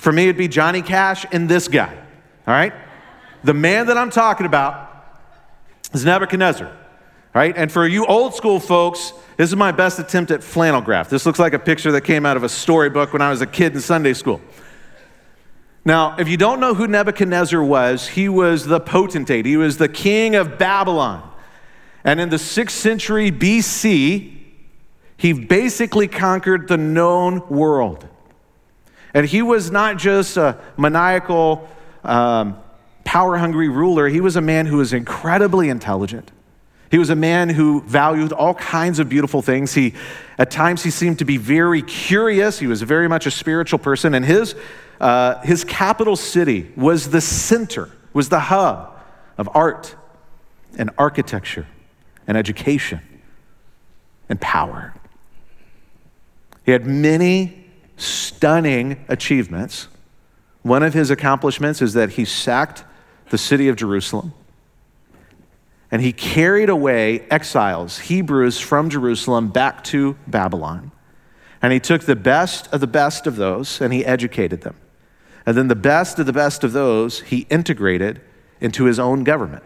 For 0.00 0.12
me, 0.12 0.25
it'd 0.25 0.38
be 0.38 0.49
Johnny 0.49 0.80
Cash 0.80 1.26
and 1.30 1.47
this 1.47 1.69
guy, 1.69 1.95
all 2.47 2.54
right? 2.54 2.73
The 3.45 3.52
man 3.52 3.87
that 3.88 3.99
I'm 3.99 4.09
talking 4.09 4.47
about 4.47 4.88
is 5.92 6.07
Nebuchadnezzar, 6.07 6.73
right? 7.35 7.54
And 7.54 7.71
for 7.71 7.87
you 7.87 8.07
old 8.07 8.35
school 8.35 8.61
folks, 8.61 9.12
this 9.37 9.50
is 9.50 9.57
my 9.57 9.73
best 9.73 9.99
attempt 9.99 10.30
at 10.30 10.42
flannel 10.42 10.80
graph. 10.80 11.11
This 11.11 11.26
looks 11.26 11.38
like 11.38 11.52
a 11.52 11.59
picture 11.59 11.92
that 11.92 12.00
came 12.00 12.25
out 12.25 12.38
of 12.38 12.45
a 12.45 12.49
storybook 12.49 13.12
when 13.12 13.21
I 13.21 13.28
was 13.28 13.42
a 13.42 13.47
kid 13.47 13.75
in 13.75 13.80
Sunday 13.83 14.14
school. 14.14 14.40
Now, 15.85 16.16
if 16.19 16.28
you 16.28 16.38
don't 16.38 16.61
know 16.61 16.73
who 16.73 16.87
Nebuchadnezzar 16.87 17.62
was, 17.62 18.09
he 18.09 18.26
was 18.30 18.64
the 18.64 18.80
potentate, 18.80 19.45
he 19.45 19.59
was 19.59 19.76
the 19.76 19.88
king 19.88 20.35
of 20.35 20.57
Babylon. 20.57 21.30
And 22.04 22.21
in 22.21 22.30
the 22.30 22.37
6th 22.37 22.71
century 22.71 23.30
BC, 23.30 24.35
he 25.19 25.33
basically 25.35 26.09
conquered 26.09 26.69
the 26.69 26.78
known 26.78 27.47
world. 27.50 28.09
And 29.14 29.26
he 29.26 29.43
was 29.43 29.71
not 29.71 29.99
just 29.99 30.37
a 30.37 30.59
maniacal, 30.76 31.69
um, 32.05 32.59
power 33.05 33.37
hungry 33.37 33.69
ruler, 33.69 34.09
he 34.09 34.21
was 34.21 34.37
a 34.37 34.40
man 34.40 34.67
who 34.67 34.76
was 34.76 34.93
incredibly 34.93 35.69
intelligent. 35.69 36.31
He 36.90 36.99
was 36.99 37.11
a 37.11 37.17
man 37.17 37.49
who 37.49 37.83
valued 37.83 38.33
all 38.33 38.55
kinds 38.55 38.99
of 38.99 39.09
beautiful 39.09 39.43
things. 39.43 39.75
He, 39.75 39.95
at 40.38 40.50
times, 40.50 40.83
he 40.83 40.90
seemed 40.90 41.21
to 41.21 41.25
be 41.25 41.37
very 41.37 41.83
curious. 41.83 42.59
He 42.59 42.67
was 42.67 42.83
very 42.83 43.09
much 43.09 43.26
a 43.26 43.31
spiritual 43.31 43.79
person, 43.79 44.14
and 44.14 44.25
his, 44.25 44.57
uh, 45.00 45.40
his 45.43 45.62
capital 45.64 46.17
city 46.17 46.73
was 46.76 47.11
the 47.11 47.21
center, 47.21 47.90
was 48.12 48.29
the 48.29 48.40
hub 48.40 48.99
of 49.38 49.49
art 49.55 49.95
and 50.79 50.90
architecture 50.99 51.67
and 52.26 52.37
education 52.37 53.00
and 54.29 54.40
power. 54.40 54.95
He 56.64 56.73
had 56.73 56.87
many 56.87 57.60
stunning 58.00 59.04
achievements. 59.09 59.88
One 60.62 60.83
of 60.83 60.95
his 60.95 61.11
accomplishments 61.11 61.80
is 61.80 61.95
that 61.95 62.11
he 62.11 62.25
sacked 62.25 62.85
the 63.30 63.38
city 63.38 63.69
of 63.69 63.76
Jerusalem 63.76 64.35
and 65.90 66.02
he 66.02 66.12
carried 66.12 66.69
away 66.69 67.21
exiles, 67.30 67.99
Hebrews 67.99 68.61
from 68.61 68.90
Jerusalem 68.90 69.49
back 69.49 69.83
to 69.85 70.16
Babylon. 70.26 70.92
And 71.62 71.73
he 71.73 71.80
took 71.80 72.02
the 72.02 72.16
best 72.16 72.73
of 72.73 72.80
the 72.80 72.87
best 72.87 73.26
of 73.26 73.37
those 73.37 73.80
and 73.80 73.92
he 73.92 74.04
educated 74.04 74.62
them. 74.62 74.76
And 75.45 75.57
then 75.57 75.69
the 75.69 75.75
best 75.75 76.19
of 76.19 76.26
the 76.26 76.33
best 76.33 76.62
of 76.62 76.73
those 76.73 77.21
he 77.21 77.47
integrated 77.50 78.21
into 78.61 78.85
his 78.85 78.99
own 78.99 79.25
government. 79.25 79.64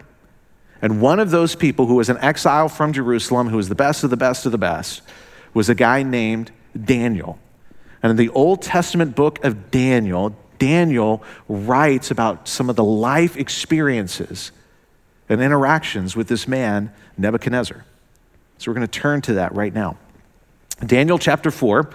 And 0.81 0.99
one 0.99 1.19
of 1.19 1.31
those 1.31 1.55
people 1.55 1.85
who 1.85 1.95
was 1.95 2.09
an 2.09 2.17
exile 2.17 2.69
from 2.69 2.91
Jerusalem, 2.91 3.49
who 3.49 3.57
was 3.57 3.69
the 3.69 3.75
best 3.75 4.03
of 4.03 4.09
the 4.09 4.17
best 4.17 4.45
of 4.45 4.51
the 4.51 4.57
best, 4.57 5.03
was 5.53 5.69
a 5.69 5.75
guy 5.75 6.03
named 6.03 6.51
Daniel. 6.79 7.39
And 8.03 8.11
in 8.11 8.17
the 8.17 8.29
Old 8.29 8.61
Testament 8.61 9.15
book 9.15 9.43
of 9.43 9.71
Daniel, 9.71 10.35
Daniel 10.59 11.23
writes 11.47 12.11
about 12.11 12.47
some 12.47 12.69
of 12.69 12.75
the 12.75 12.83
life 12.83 13.37
experiences 13.37 14.51
and 15.27 15.41
interactions 15.41 16.15
with 16.15 16.27
this 16.27 16.47
man, 16.47 16.91
Nebuchadnezzar. 17.17 17.85
So 18.57 18.71
we're 18.71 18.75
going 18.75 18.87
to 18.87 18.99
turn 18.99 19.21
to 19.21 19.33
that 19.35 19.53
right 19.55 19.73
now. 19.73 19.97
Daniel 20.85 21.17
chapter 21.17 21.51
4 21.51 21.89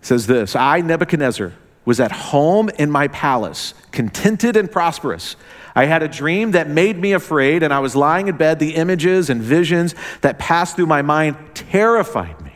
says 0.00 0.26
this 0.26 0.56
I, 0.56 0.80
Nebuchadnezzar, 0.80 1.52
was 1.84 2.00
at 2.00 2.12
home 2.12 2.68
in 2.70 2.90
my 2.90 3.08
palace, 3.08 3.74
contented 3.90 4.56
and 4.56 4.70
prosperous. 4.70 5.36
I 5.74 5.86
had 5.86 6.02
a 6.02 6.08
dream 6.08 6.52
that 6.52 6.68
made 6.68 6.98
me 6.98 7.12
afraid, 7.12 7.62
and 7.62 7.72
I 7.72 7.80
was 7.80 7.96
lying 7.96 8.28
in 8.28 8.36
bed. 8.36 8.58
The 8.58 8.74
images 8.74 9.30
and 9.30 9.40
visions 9.40 9.94
that 10.20 10.38
passed 10.38 10.76
through 10.76 10.86
my 10.86 11.02
mind 11.02 11.36
terrified 11.54 12.40
me. 12.42 12.51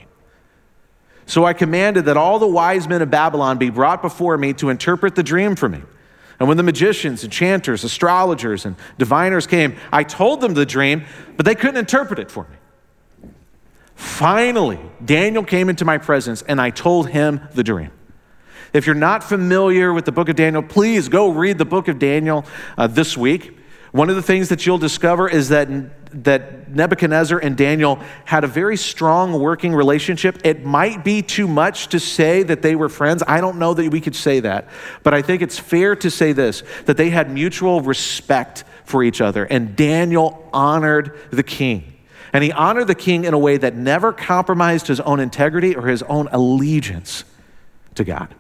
So 1.26 1.44
I 1.44 1.52
commanded 1.52 2.04
that 2.04 2.16
all 2.16 2.38
the 2.38 2.46
wise 2.46 2.88
men 2.88 3.02
of 3.02 3.10
Babylon 3.10 3.58
be 3.58 3.68
brought 3.68 4.00
before 4.00 4.38
me 4.38 4.52
to 4.54 4.70
interpret 4.70 5.16
the 5.16 5.24
dream 5.24 5.56
for 5.56 5.68
me. 5.68 5.82
And 6.38 6.48
when 6.48 6.56
the 6.56 6.62
magicians, 6.62 7.24
enchanters, 7.24 7.82
astrologers, 7.82 8.64
and 8.64 8.76
diviners 8.98 9.46
came, 9.46 9.76
I 9.92 10.04
told 10.04 10.40
them 10.40 10.54
the 10.54 10.66
dream, 10.66 11.04
but 11.36 11.44
they 11.44 11.54
couldn't 11.54 11.78
interpret 11.78 12.18
it 12.18 12.30
for 12.30 12.44
me. 12.44 13.30
Finally, 13.96 14.78
Daniel 15.04 15.42
came 15.42 15.68
into 15.68 15.84
my 15.84 15.98
presence, 15.98 16.42
and 16.42 16.60
I 16.60 16.70
told 16.70 17.08
him 17.08 17.40
the 17.54 17.64
dream. 17.64 17.90
If 18.72 18.86
you're 18.86 18.94
not 18.94 19.24
familiar 19.24 19.92
with 19.92 20.04
the 20.04 20.12
book 20.12 20.28
of 20.28 20.36
Daniel, 20.36 20.62
please 20.62 21.08
go 21.08 21.30
read 21.30 21.56
the 21.56 21.64
book 21.64 21.88
of 21.88 21.98
Daniel 21.98 22.44
uh, 22.76 22.86
this 22.86 23.16
week. 23.16 23.56
One 23.96 24.10
of 24.10 24.16
the 24.16 24.22
things 24.22 24.50
that 24.50 24.66
you'll 24.66 24.76
discover 24.76 25.26
is 25.26 25.48
that, 25.48 25.68
that 26.22 26.68
Nebuchadnezzar 26.68 27.38
and 27.38 27.56
Daniel 27.56 27.98
had 28.26 28.44
a 28.44 28.46
very 28.46 28.76
strong 28.76 29.40
working 29.40 29.74
relationship. 29.74 30.38
It 30.44 30.66
might 30.66 31.02
be 31.02 31.22
too 31.22 31.48
much 31.48 31.88
to 31.88 31.98
say 31.98 32.42
that 32.42 32.60
they 32.60 32.76
were 32.76 32.90
friends. 32.90 33.22
I 33.26 33.40
don't 33.40 33.58
know 33.58 33.72
that 33.72 33.90
we 33.90 34.02
could 34.02 34.14
say 34.14 34.40
that. 34.40 34.68
But 35.02 35.14
I 35.14 35.22
think 35.22 35.40
it's 35.40 35.58
fair 35.58 35.96
to 35.96 36.10
say 36.10 36.32
this 36.32 36.62
that 36.84 36.98
they 36.98 37.08
had 37.08 37.30
mutual 37.30 37.80
respect 37.80 38.64
for 38.84 39.02
each 39.02 39.22
other. 39.22 39.44
And 39.46 39.74
Daniel 39.74 40.46
honored 40.52 41.18
the 41.30 41.42
king. 41.42 41.94
And 42.34 42.44
he 42.44 42.52
honored 42.52 42.88
the 42.88 42.94
king 42.94 43.24
in 43.24 43.32
a 43.32 43.38
way 43.38 43.56
that 43.56 43.76
never 43.76 44.12
compromised 44.12 44.88
his 44.88 45.00
own 45.00 45.20
integrity 45.20 45.74
or 45.74 45.86
his 45.86 46.02
own 46.02 46.28
allegiance 46.32 47.24
to 47.94 48.04
God. 48.04 48.34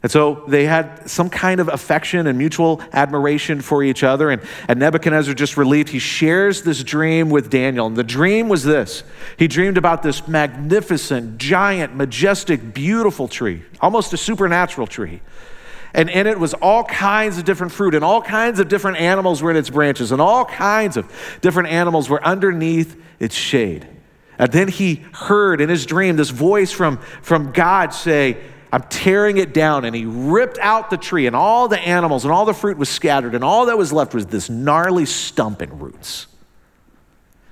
And 0.00 0.12
so 0.12 0.44
they 0.46 0.64
had 0.64 1.10
some 1.10 1.28
kind 1.28 1.58
of 1.58 1.66
affection 1.68 2.28
and 2.28 2.38
mutual 2.38 2.80
admiration 2.92 3.60
for 3.60 3.82
each 3.82 4.04
other. 4.04 4.30
And, 4.30 4.40
and 4.68 4.78
Nebuchadnezzar, 4.78 5.34
just 5.34 5.56
relieved, 5.56 5.88
he 5.88 5.98
shares 5.98 6.62
this 6.62 6.84
dream 6.84 7.30
with 7.30 7.50
Daniel. 7.50 7.86
And 7.86 7.96
the 7.96 8.04
dream 8.04 8.48
was 8.48 8.62
this 8.62 9.02
he 9.36 9.48
dreamed 9.48 9.76
about 9.76 10.02
this 10.02 10.28
magnificent, 10.28 11.38
giant, 11.38 11.96
majestic, 11.96 12.72
beautiful 12.72 13.26
tree, 13.26 13.64
almost 13.80 14.12
a 14.12 14.16
supernatural 14.16 14.86
tree. 14.86 15.20
And 15.94 16.10
in 16.10 16.26
it 16.26 16.38
was 16.38 16.54
all 16.54 16.84
kinds 16.84 17.38
of 17.38 17.44
different 17.44 17.72
fruit, 17.72 17.94
and 17.94 18.04
all 18.04 18.22
kinds 18.22 18.60
of 18.60 18.68
different 18.68 18.98
animals 18.98 19.42
were 19.42 19.50
in 19.50 19.56
its 19.56 19.70
branches, 19.70 20.12
and 20.12 20.20
all 20.20 20.44
kinds 20.44 20.96
of 20.96 21.10
different 21.40 21.70
animals 21.70 22.08
were 22.08 22.22
underneath 22.22 23.00
its 23.18 23.34
shade. 23.34 23.86
And 24.38 24.52
then 24.52 24.68
he 24.68 25.04
heard 25.12 25.60
in 25.60 25.68
his 25.68 25.86
dream 25.86 26.16
this 26.16 26.30
voice 26.30 26.70
from, 26.70 26.98
from 27.22 27.50
God 27.52 27.92
say, 27.92 28.36
I'm 28.72 28.82
tearing 28.82 29.38
it 29.38 29.54
down. 29.54 29.84
And 29.84 29.94
he 29.94 30.04
ripped 30.04 30.58
out 30.58 30.90
the 30.90 30.96
tree, 30.96 31.26
and 31.26 31.34
all 31.34 31.68
the 31.68 31.78
animals 31.78 32.24
and 32.24 32.32
all 32.32 32.44
the 32.44 32.54
fruit 32.54 32.76
was 32.76 32.88
scattered, 32.88 33.34
and 33.34 33.42
all 33.42 33.66
that 33.66 33.78
was 33.78 33.92
left 33.92 34.14
was 34.14 34.26
this 34.26 34.50
gnarly 34.50 35.06
stump 35.06 35.60
and 35.60 35.80
roots. 35.80 36.26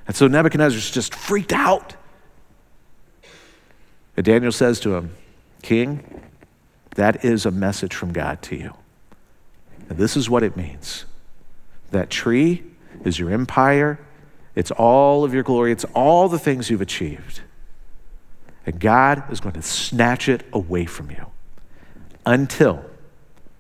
And 0.07 0.15
so 0.15 0.29
Nebuchadnezzar's 0.29 0.91
just 0.91 1.15
freaked 1.15 1.53
out. 1.53 1.95
And 4.17 4.25
Daniel 4.25 4.53
says 4.53 4.81
to 4.81 4.95
him, 4.95 5.15
King, 5.63 6.23
that 6.95 7.25
is 7.25 7.45
a 7.45 7.51
message 7.51 7.95
from 7.95 8.13
God 8.13 8.41
to 8.43 8.57
you. 8.57 8.75
And 9.89 9.99
this 9.99 10.17
is 10.17 10.29
what 10.31 10.43
it 10.43 10.57
means 10.57 11.05
that 11.93 12.11
tree 12.11 12.65
is 13.05 13.19
your 13.19 13.31
empire, 13.31 13.99
it's 14.55 14.71
all 14.73 15.25
of 15.25 15.33
your 15.33 15.43
glory, 15.43 15.71
it's 15.71 15.85
all 15.95 16.29
the 16.29 16.39
things 16.39 16.69
you've 16.69 16.81
achieved. 16.81 17.41
And 18.67 18.81
God 18.81 19.31
is 19.33 19.41
going 19.41 19.55
to 19.55 19.63
snatch 19.63 20.29
it 20.29 20.45
away 20.53 20.85
from 20.85 21.11
you 21.11 21.27
until 22.27 22.85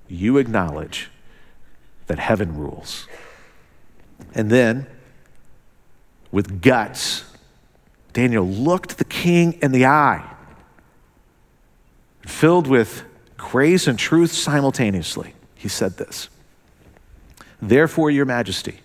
you 0.08 0.36
acknowledge 0.38 1.10
that 2.08 2.18
heaven 2.18 2.56
rules. 2.56 3.06
And 4.34 4.50
then, 4.50 4.86
with 6.32 6.60
guts, 6.60 7.24
Daniel 8.12 8.46
looked 8.46 8.98
the 8.98 9.04
king 9.04 9.54
in 9.62 9.72
the 9.72 9.86
eye, 9.86 10.28
filled 12.26 12.66
with 12.66 13.04
grace 13.36 13.86
and 13.86 13.98
truth 13.98 14.32
simultaneously. 14.32 15.34
He 15.54 15.68
said 15.68 15.96
this 15.96 16.28
Therefore, 17.62 18.10
Your 18.10 18.24
Majesty, 18.24 18.80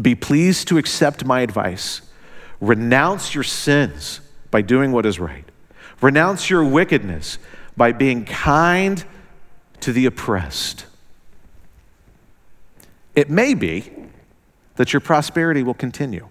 be 0.00 0.14
pleased 0.14 0.68
to 0.68 0.78
accept 0.78 1.24
my 1.24 1.40
advice. 1.40 2.02
Renounce 2.60 3.34
your 3.34 3.44
sins 3.44 4.20
by 4.50 4.62
doing 4.62 4.92
what 4.92 5.06
is 5.06 5.18
right. 5.18 5.44
Renounce 6.00 6.50
your 6.50 6.64
wickedness 6.64 7.38
by 7.76 7.92
being 7.92 8.24
kind 8.24 9.04
to 9.80 9.92
the 9.92 10.06
oppressed. 10.06 10.86
It 13.14 13.30
may 13.30 13.54
be 13.54 13.90
that 14.76 14.92
your 14.92 15.00
prosperity 15.00 15.62
will 15.62 15.74
continue. 15.74 16.28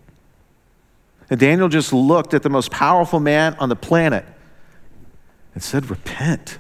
And 1.30 1.40
Daniel 1.40 1.70
just 1.70 1.94
looked 1.94 2.34
at 2.34 2.44
the 2.44 2.50
most 2.50 2.72
powerful 2.72 3.20
man 3.20 3.56
on 3.56 3.70
the 3.70 3.76
planet 3.76 4.26
and 5.54 5.64
said, 5.64 5.90
Repent. 5.90 6.60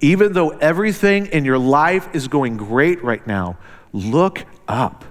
Even 0.00 0.32
though 0.32 0.50
everything 0.50 1.26
in 1.26 1.44
your 1.44 1.58
life 1.58 2.14
is 2.14 2.28
going 2.28 2.56
great 2.56 3.02
right 3.02 3.26
now, 3.26 3.56
look 3.92 4.44
up. 4.68 5.04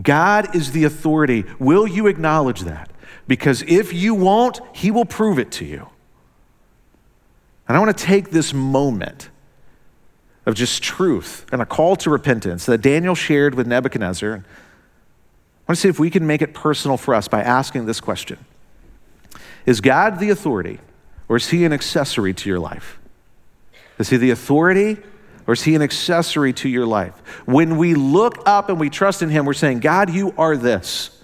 God 0.00 0.54
is 0.54 0.72
the 0.72 0.84
authority. 0.84 1.44
Will 1.58 1.86
you 1.86 2.06
acknowledge 2.06 2.60
that? 2.62 2.90
Because 3.28 3.62
if 3.62 3.92
you 3.92 4.14
won't, 4.14 4.60
he 4.72 4.90
will 4.90 5.04
prove 5.04 5.38
it 5.38 5.50
to 5.52 5.64
you. 5.64 5.88
And 7.68 7.76
I 7.76 7.80
want 7.80 7.96
to 7.96 8.04
take 8.04 8.30
this 8.30 8.54
moment 8.54 9.30
of 10.44 10.54
just 10.54 10.82
truth 10.82 11.44
and 11.50 11.60
a 11.60 11.66
call 11.66 11.96
to 11.96 12.10
repentance 12.10 12.66
that 12.66 12.78
Daniel 12.78 13.16
shared 13.16 13.54
with 13.56 13.66
Nebuchadnezzar. 13.66 14.32
I 14.32 14.34
want 14.34 14.44
to 15.70 15.76
see 15.76 15.88
if 15.88 15.98
we 15.98 16.10
can 16.10 16.26
make 16.26 16.42
it 16.42 16.54
personal 16.54 16.96
for 16.96 17.14
us 17.14 17.26
by 17.26 17.42
asking 17.42 17.86
this 17.86 18.00
question 18.00 18.38
Is 19.66 19.80
God 19.80 20.20
the 20.20 20.30
authority, 20.30 20.78
or 21.28 21.36
is 21.36 21.48
he 21.48 21.64
an 21.64 21.72
accessory 21.72 22.32
to 22.34 22.48
your 22.48 22.60
life? 22.60 22.98
Is 23.98 24.10
he 24.10 24.16
the 24.16 24.30
authority, 24.30 24.98
or 25.48 25.54
is 25.54 25.64
he 25.64 25.74
an 25.74 25.82
accessory 25.82 26.52
to 26.52 26.68
your 26.68 26.86
life? 26.86 27.14
When 27.46 27.76
we 27.76 27.94
look 27.94 28.46
up 28.46 28.68
and 28.68 28.78
we 28.78 28.90
trust 28.90 29.22
in 29.22 29.30
him, 29.30 29.44
we're 29.44 29.54
saying, 29.54 29.80
God, 29.80 30.10
you 30.10 30.32
are 30.38 30.56
this. 30.56 31.15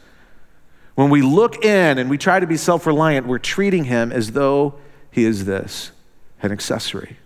When 0.95 1.11
we 1.11 1.23
look 1.23 1.65
in 1.65 1.99
and 1.99 2.11
we 2.11 2.19
try 2.19 2.39
to 2.39 2.47
be 2.47 2.57
self 2.57 2.87
reliant, 2.87 3.27
we're 3.27 3.39
treating 3.39 3.85
him 3.85 4.13
as 4.13 4.33
though 4.33 4.75
he 5.11 5.25
is 5.25 5.45
this 5.45 5.91
an 6.43 6.53
accessory. 6.53 7.19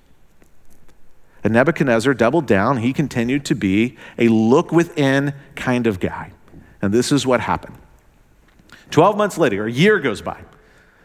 And 1.43 1.53
Nebuchadnezzar 1.53 2.13
doubled 2.15 2.47
down. 2.47 2.79
He 2.79 2.93
continued 2.93 3.45
to 3.47 3.55
be 3.55 3.97
a 4.19 4.29
look 4.29 4.73
within 4.73 5.33
kind 5.55 5.87
of 5.87 6.01
guy. 6.01 6.33
And 6.83 6.93
this 6.93 7.13
is 7.13 7.27
what 7.27 7.41
happened. 7.41 7.77
12 8.91 9.17
months 9.17 9.39
later, 9.39 9.67
a 9.67 9.71
year 9.71 9.99
goes 9.99 10.21
by. 10.21 10.41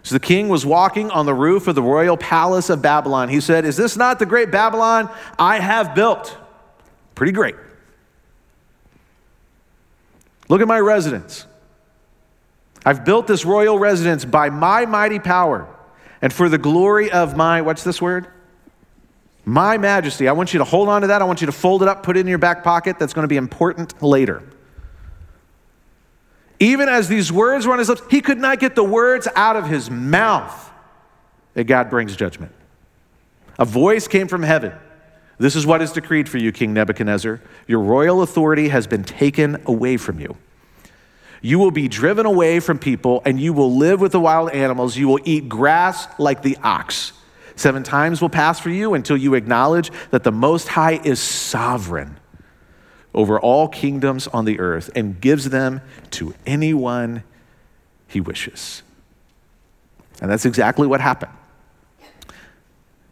So 0.03 0.15
the 0.15 0.19
king 0.19 0.49
was 0.49 0.65
walking 0.65 1.11
on 1.11 1.25
the 1.25 1.33
roof 1.33 1.67
of 1.67 1.75
the 1.75 1.83
royal 1.83 2.17
palace 2.17 2.69
of 2.69 2.81
Babylon. 2.81 3.29
He 3.29 3.39
said, 3.39 3.65
Is 3.65 3.77
this 3.77 3.95
not 3.95 4.17
the 4.17 4.25
great 4.25 4.51
Babylon 4.51 5.09
I 5.37 5.59
have 5.59 5.93
built? 5.93 6.35
Pretty 7.13 7.31
great. 7.31 7.55
Look 10.49 10.59
at 10.59 10.67
my 10.67 10.79
residence. 10.79 11.45
I've 12.85 13.05
built 13.05 13.27
this 13.27 13.45
royal 13.45 13.77
residence 13.77 14.25
by 14.25 14.49
my 14.49 14.85
mighty 14.85 15.19
power 15.19 15.67
and 16.21 16.31
for 16.31 16.49
the 16.49 16.57
glory 16.57 17.11
of 17.11 17.35
my, 17.35 17.61
what's 17.61 17.83
this 17.83 18.01
word? 18.01 18.27
My 19.45 19.77
majesty. 19.77 20.27
I 20.27 20.33
want 20.33 20.53
you 20.53 20.59
to 20.59 20.63
hold 20.63 20.87
on 20.87 21.01
to 21.01 21.07
that. 21.07 21.21
I 21.21 21.25
want 21.25 21.41
you 21.41 21.47
to 21.47 21.51
fold 21.51 21.81
it 21.81 21.87
up, 21.87 22.03
put 22.03 22.17
it 22.17 22.21
in 22.21 22.27
your 22.27 22.37
back 22.37 22.63
pocket. 22.63 22.99
That's 22.99 23.13
going 23.13 23.23
to 23.23 23.27
be 23.27 23.37
important 23.37 24.01
later. 24.01 24.43
Even 26.59 26.89
as 26.89 27.07
these 27.07 27.31
words 27.31 27.65
were 27.65 27.73
on 27.73 27.79
his 27.79 27.89
lips, 27.89 28.03
he 28.09 28.21
could 28.21 28.37
not 28.37 28.59
get 28.59 28.75
the 28.75 28.83
words 28.83 29.27
out 29.35 29.55
of 29.55 29.67
his 29.67 29.89
mouth 29.89 30.71
that 31.55 31.63
God 31.63 31.89
brings 31.89 32.15
judgment. 32.15 32.51
A 33.57 33.65
voice 33.65 34.07
came 34.07 34.27
from 34.27 34.43
heaven. 34.43 34.73
This 35.39 35.55
is 35.55 35.65
what 35.65 35.81
is 35.81 35.91
decreed 35.91 36.29
for 36.29 36.37
you, 36.37 36.51
King 36.51 36.73
Nebuchadnezzar. 36.73 37.41
Your 37.67 37.79
royal 37.79 38.21
authority 38.21 38.69
has 38.69 38.85
been 38.85 39.03
taken 39.03 39.61
away 39.65 39.97
from 39.97 40.19
you. 40.19 40.37
You 41.41 41.57
will 41.57 41.71
be 41.71 41.87
driven 41.87 42.25
away 42.25 42.59
from 42.59 42.77
people, 42.77 43.21
and 43.25 43.39
you 43.39 43.51
will 43.53 43.75
live 43.75 43.99
with 43.99 44.11
the 44.11 44.19
wild 44.19 44.51
animals. 44.51 44.95
You 44.95 45.07
will 45.07 45.19
eat 45.23 45.49
grass 45.49 46.07
like 46.19 46.43
the 46.43 46.57
ox. 46.63 47.13
Seven 47.55 47.83
times 47.83 48.21
will 48.21 48.29
pass 48.29 48.59
for 48.59 48.69
you 48.69 48.93
until 48.93 49.17
you 49.17 49.33
acknowledge 49.33 49.91
that 50.11 50.23
the 50.23 50.31
Most 50.31 50.67
High 50.67 50.99
is 51.03 51.19
sovereign 51.19 52.19
over 53.13 53.39
all 53.39 53.67
kingdoms 53.67 54.27
on 54.27 54.45
the 54.45 54.59
earth 54.59 54.89
and 54.95 55.19
gives 55.19 55.49
them 55.49 55.81
to 56.11 56.33
anyone 56.45 57.23
he 58.07 58.21
wishes. 58.21 58.83
And 60.21 60.29
that's 60.29 60.45
exactly 60.45 60.87
what 60.87 61.01
happened. 61.01 61.31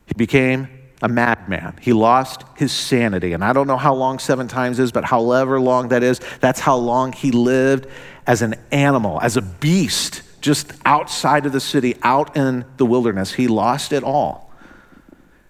He 0.06 0.14
became 0.16 0.68
a 1.02 1.08
madman. 1.08 1.78
He 1.82 1.94
lost 1.94 2.44
his 2.58 2.72
sanity. 2.72 3.34
And 3.34 3.44
I 3.44 3.54
don't 3.54 3.68
know 3.68 3.78
how 3.78 3.94
long 3.94 4.20
seven 4.20 4.48
times 4.48 4.80
is, 4.80 4.92
but 4.92 5.06
however 5.06 5.60
long 5.60 5.90
that 5.90 6.04
is, 6.04 6.20
that's 6.40 6.60
how 6.60 6.76
long 6.76 7.14
he 7.14 7.32
lived 7.32 7.88
as 8.30 8.44
an 8.44 8.54
animal, 8.72 9.20
as 9.24 9.38
a 9.38 9.42
beast 9.42 10.22
just 10.40 10.72
outside 10.86 11.48
of 11.48 11.52
the 11.52 11.60
city, 11.60 11.98
out 12.04 12.38
in 12.38 12.64
the 12.78 12.86
wilderness. 12.86 13.34
He 13.34 13.48
lost 13.48 13.92
it 13.92 14.04
all. 14.04 14.54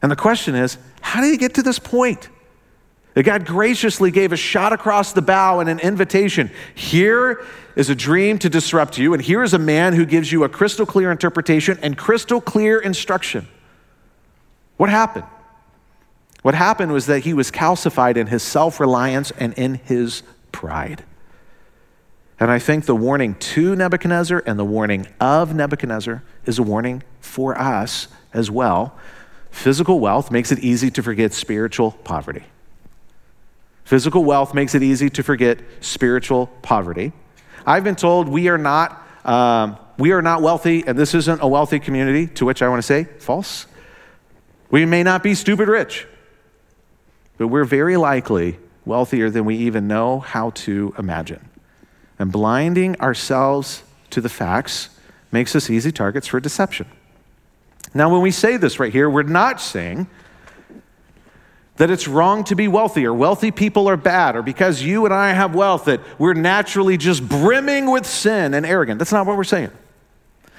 And 0.02 0.10
the 0.10 0.16
question 0.16 0.56
is, 0.56 0.78
how 1.02 1.20
did 1.20 1.30
he 1.30 1.38
get 1.38 1.56
to 1.56 1.62
this 1.62 1.78
point? 1.78 2.30
That 3.16 3.24
God 3.24 3.46
graciously 3.46 4.12
gave 4.12 4.32
a 4.32 4.38
shot 4.38 4.72
across 4.72 5.12
the 5.12 5.22
bow 5.22 5.60
and 5.60 5.70
an 5.70 5.80
invitation. 5.80 6.52
Here 6.74 7.46
is 7.76 7.90
a 7.90 7.96
dream 7.96 8.40
to 8.40 8.50
disrupt 8.50 8.98
you, 8.98 9.14
and 9.14 9.22
here 9.22 9.44
is 9.44 9.54
a 9.54 9.60
man 9.60 9.92
who 9.92 10.06
gives 10.06 10.32
you 10.32 10.46
a 10.46 10.50
crystal 10.50 10.86
clear 10.86 11.12
interpretation 11.12 11.78
and 11.82 11.98
crystal 11.98 12.40
clear 12.40 12.80
instruction. 12.80 13.46
What 14.78 14.90
happened? 14.90 15.26
What 16.44 16.56
happened 16.56 16.94
was 16.94 17.08
that 17.08 17.20
he 17.20 17.34
was 17.34 17.52
calcified 17.52 18.16
in 18.16 18.28
his 18.28 18.42
self 18.42 18.80
reliance 18.80 19.32
and 19.32 19.54
in 19.56 19.76
his 19.76 20.24
pride. 20.54 21.04
And 22.40 22.50
I 22.50 22.58
think 22.58 22.86
the 22.86 22.96
warning 22.96 23.36
to 23.36 23.76
Nebuchadnezzar 23.76 24.44
and 24.46 24.58
the 24.58 24.66
warning 24.66 25.08
of 25.20 25.54
Nebuchadnezzar 25.54 26.24
is 26.46 26.58
a 26.58 26.64
warning 26.64 27.04
for 27.20 27.58
us 27.58 28.08
as 28.34 28.50
well. 28.50 28.98
Physical 29.52 30.00
wealth 30.00 30.32
makes 30.32 30.52
it 30.52 30.60
easy 30.60 30.90
to 30.92 31.04
forget 31.04 31.34
spiritual 31.34 31.92
poverty. 31.92 32.44
Physical 33.84 34.24
wealth 34.24 34.54
makes 34.54 34.74
it 34.74 34.84
easy 34.84 35.10
to 35.10 35.24
forget 35.24 35.60
spiritual 35.82 36.48
poverty. 36.62 37.12
I've 37.66 37.84
been 37.84 37.96
told 37.96 38.30
we 38.30 38.48
are 38.48 38.58
not, 38.58 39.06
um, 39.26 39.78
we 39.98 40.12
are 40.12 40.22
not 40.22 40.42
wealthy, 40.42 40.86
and 40.86 40.98
this 40.98 41.14
isn't 41.16 41.42
a 41.42 41.48
wealthy 41.48 41.80
community, 41.80 42.28
to 42.28 42.46
which 42.46 42.62
I 42.62 42.70
want 42.70 42.80
to 42.80 42.86
say, 42.86 43.06
false. 43.18 43.66
We 44.70 44.86
may 44.86 45.04
not 45.04 45.24
be 45.24 45.34
stupid 45.34 45.68
rich, 45.68 46.08
but 47.38 47.48
we're 47.48 47.66
very 47.66 47.98
likely 47.98 48.60
wealthier 48.86 49.30
than 49.30 49.44
we 49.44 49.56
even 49.58 49.88
know 49.88 50.20
how 50.20 50.52
to 50.52 50.94
imagine. 50.98 51.49
And 52.20 52.32
blinding 52.32 53.00
ourselves 53.00 53.84
to 54.12 54.22
the 54.22 54.30
facts 54.30 54.90
makes 55.32 55.56
us 55.56 55.70
easy 55.70 55.92
targets 55.92 56.28
for 56.28 56.40
deception. 56.40 56.86
Now, 57.94 58.12
when 58.12 58.22
we 58.22 58.32
say 58.32 58.58
this 58.58 58.80
right 58.80 58.92
here, 58.92 59.10
we're 59.10 59.24
not 59.24 59.62
saying 59.62 60.08
that 61.78 61.90
it's 61.90 62.10
wrong 62.10 62.44
to 62.44 62.56
be 62.56 62.68
wealthy 62.68 63.06
or 63.06 63.14
wealthy 63.14 63.52
people 63.52 63.88
are 63.88 63.96
bad 63.96 64.36
or 64.36 64.42
because 64.42 64.82
you 64.82 65.06
and 65.06 65.14
I 65.14 65.32
have 65.32 65.56
wealth 65.56 65.86
that 65.86 66.02
we're 66.20 66.34
naturally 66.34 66.98
just 66.98 67.28
brimming 67.28 67.90
with 67.90 68.06
sin 68.06 68.54
and 68.54 68.66
arrogant. 68.66 69.00
That's 69.00 69.14
not 69.14 69.26
what 69.26 69.38
we're 69.38 69.46
saying. 69.46 69.72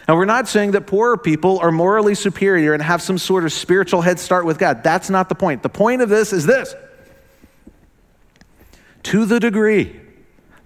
And 0.08 0.16
we're 0.16 0.24
not 0.24 0.48
saying 0.48 0.70
that 0.72 0.86
poorer 0.86 1.18
people 1.18 1.58
are 1.58 1.70
morally 1.70 2.14
superior 2.14 2.72
and 2.72 2.82
have 2.82 3.02
some 3.02 3.18
sort 3.18 3.44
of 3.44 3.52
spiritual 3.52 4.00
head 4.00 4.18
start 4.18 4.46
with 4.46 4.58
God. 4.58 4.82
That's 4.82 5.10
not 5.10 5.28
the 5.28 5.34
point. 5.34 5.62
The 5.62 5.68
point 5.68 6.00
of 6.00 6.08
this 6.08 6.32
is 6.32 6.46
this 6.46 6.74
to 9.04 9.24
the 9.24 9.38
degree 9.38 10.00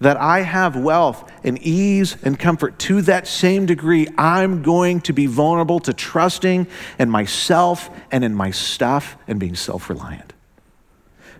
that 0.00 0.16
I 0.16 0.40
have 0.40 0.76
wealth 0.76 1.30
and 1.44 1.58
ease 1.58 2.16
and 2.22 2.38
comfort, 2.38 2.78
to 2.80 3.02
that 3.02 3.26
same 3.26 3.66
degree, 3.66 4.08
I'm 4.18 4.62
going 4.62 5.00
to 5.02 5.12
be 5.12 5.26
vulnerable 5.26 5.80
to 5.80 5.92
trusting 5.92 6.66
in 6.98 7.10
myself 7.10 7.90
and 8.10 8.24
in 8.24 8.34
my 8.34 8.50
stuff 8.50 9.16
and 9.26 9.38
being 9.38 9.54
self 9.54 9.88
reliant. 9.88 10.32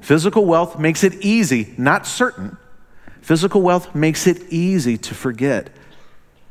Physical 0.01 0.45
wealth 0.45 0.79
makes 0.79 1.03
it 1.03 1.15
easy, 1.25 1.75
not 1.79 2.07
certain. 2.07 2.57
Physical 3.23 3.63
wealth 3.63 3.95
makes 3.95 4.27
it 4.27 4.43
easy 4.51 4.99
to 4.99 5.15
forget 5.15 5.71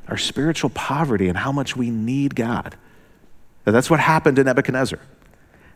our 0.07 0.17
spiritual 0.17 0.71
poverty 0.71 1.29
and 1.29 1.37
how 1.37 1.51
much 1.51 1.77
we 1.77 1.89
need 1.89 2.35
God. 2.35 2.75
Now, 3.65 3.71
that's 3.71 3.89
what 3.89 3.99
happened 3.99 4.37
to 4.37 4.43
Nebuchadnezzar. 4.43 4.99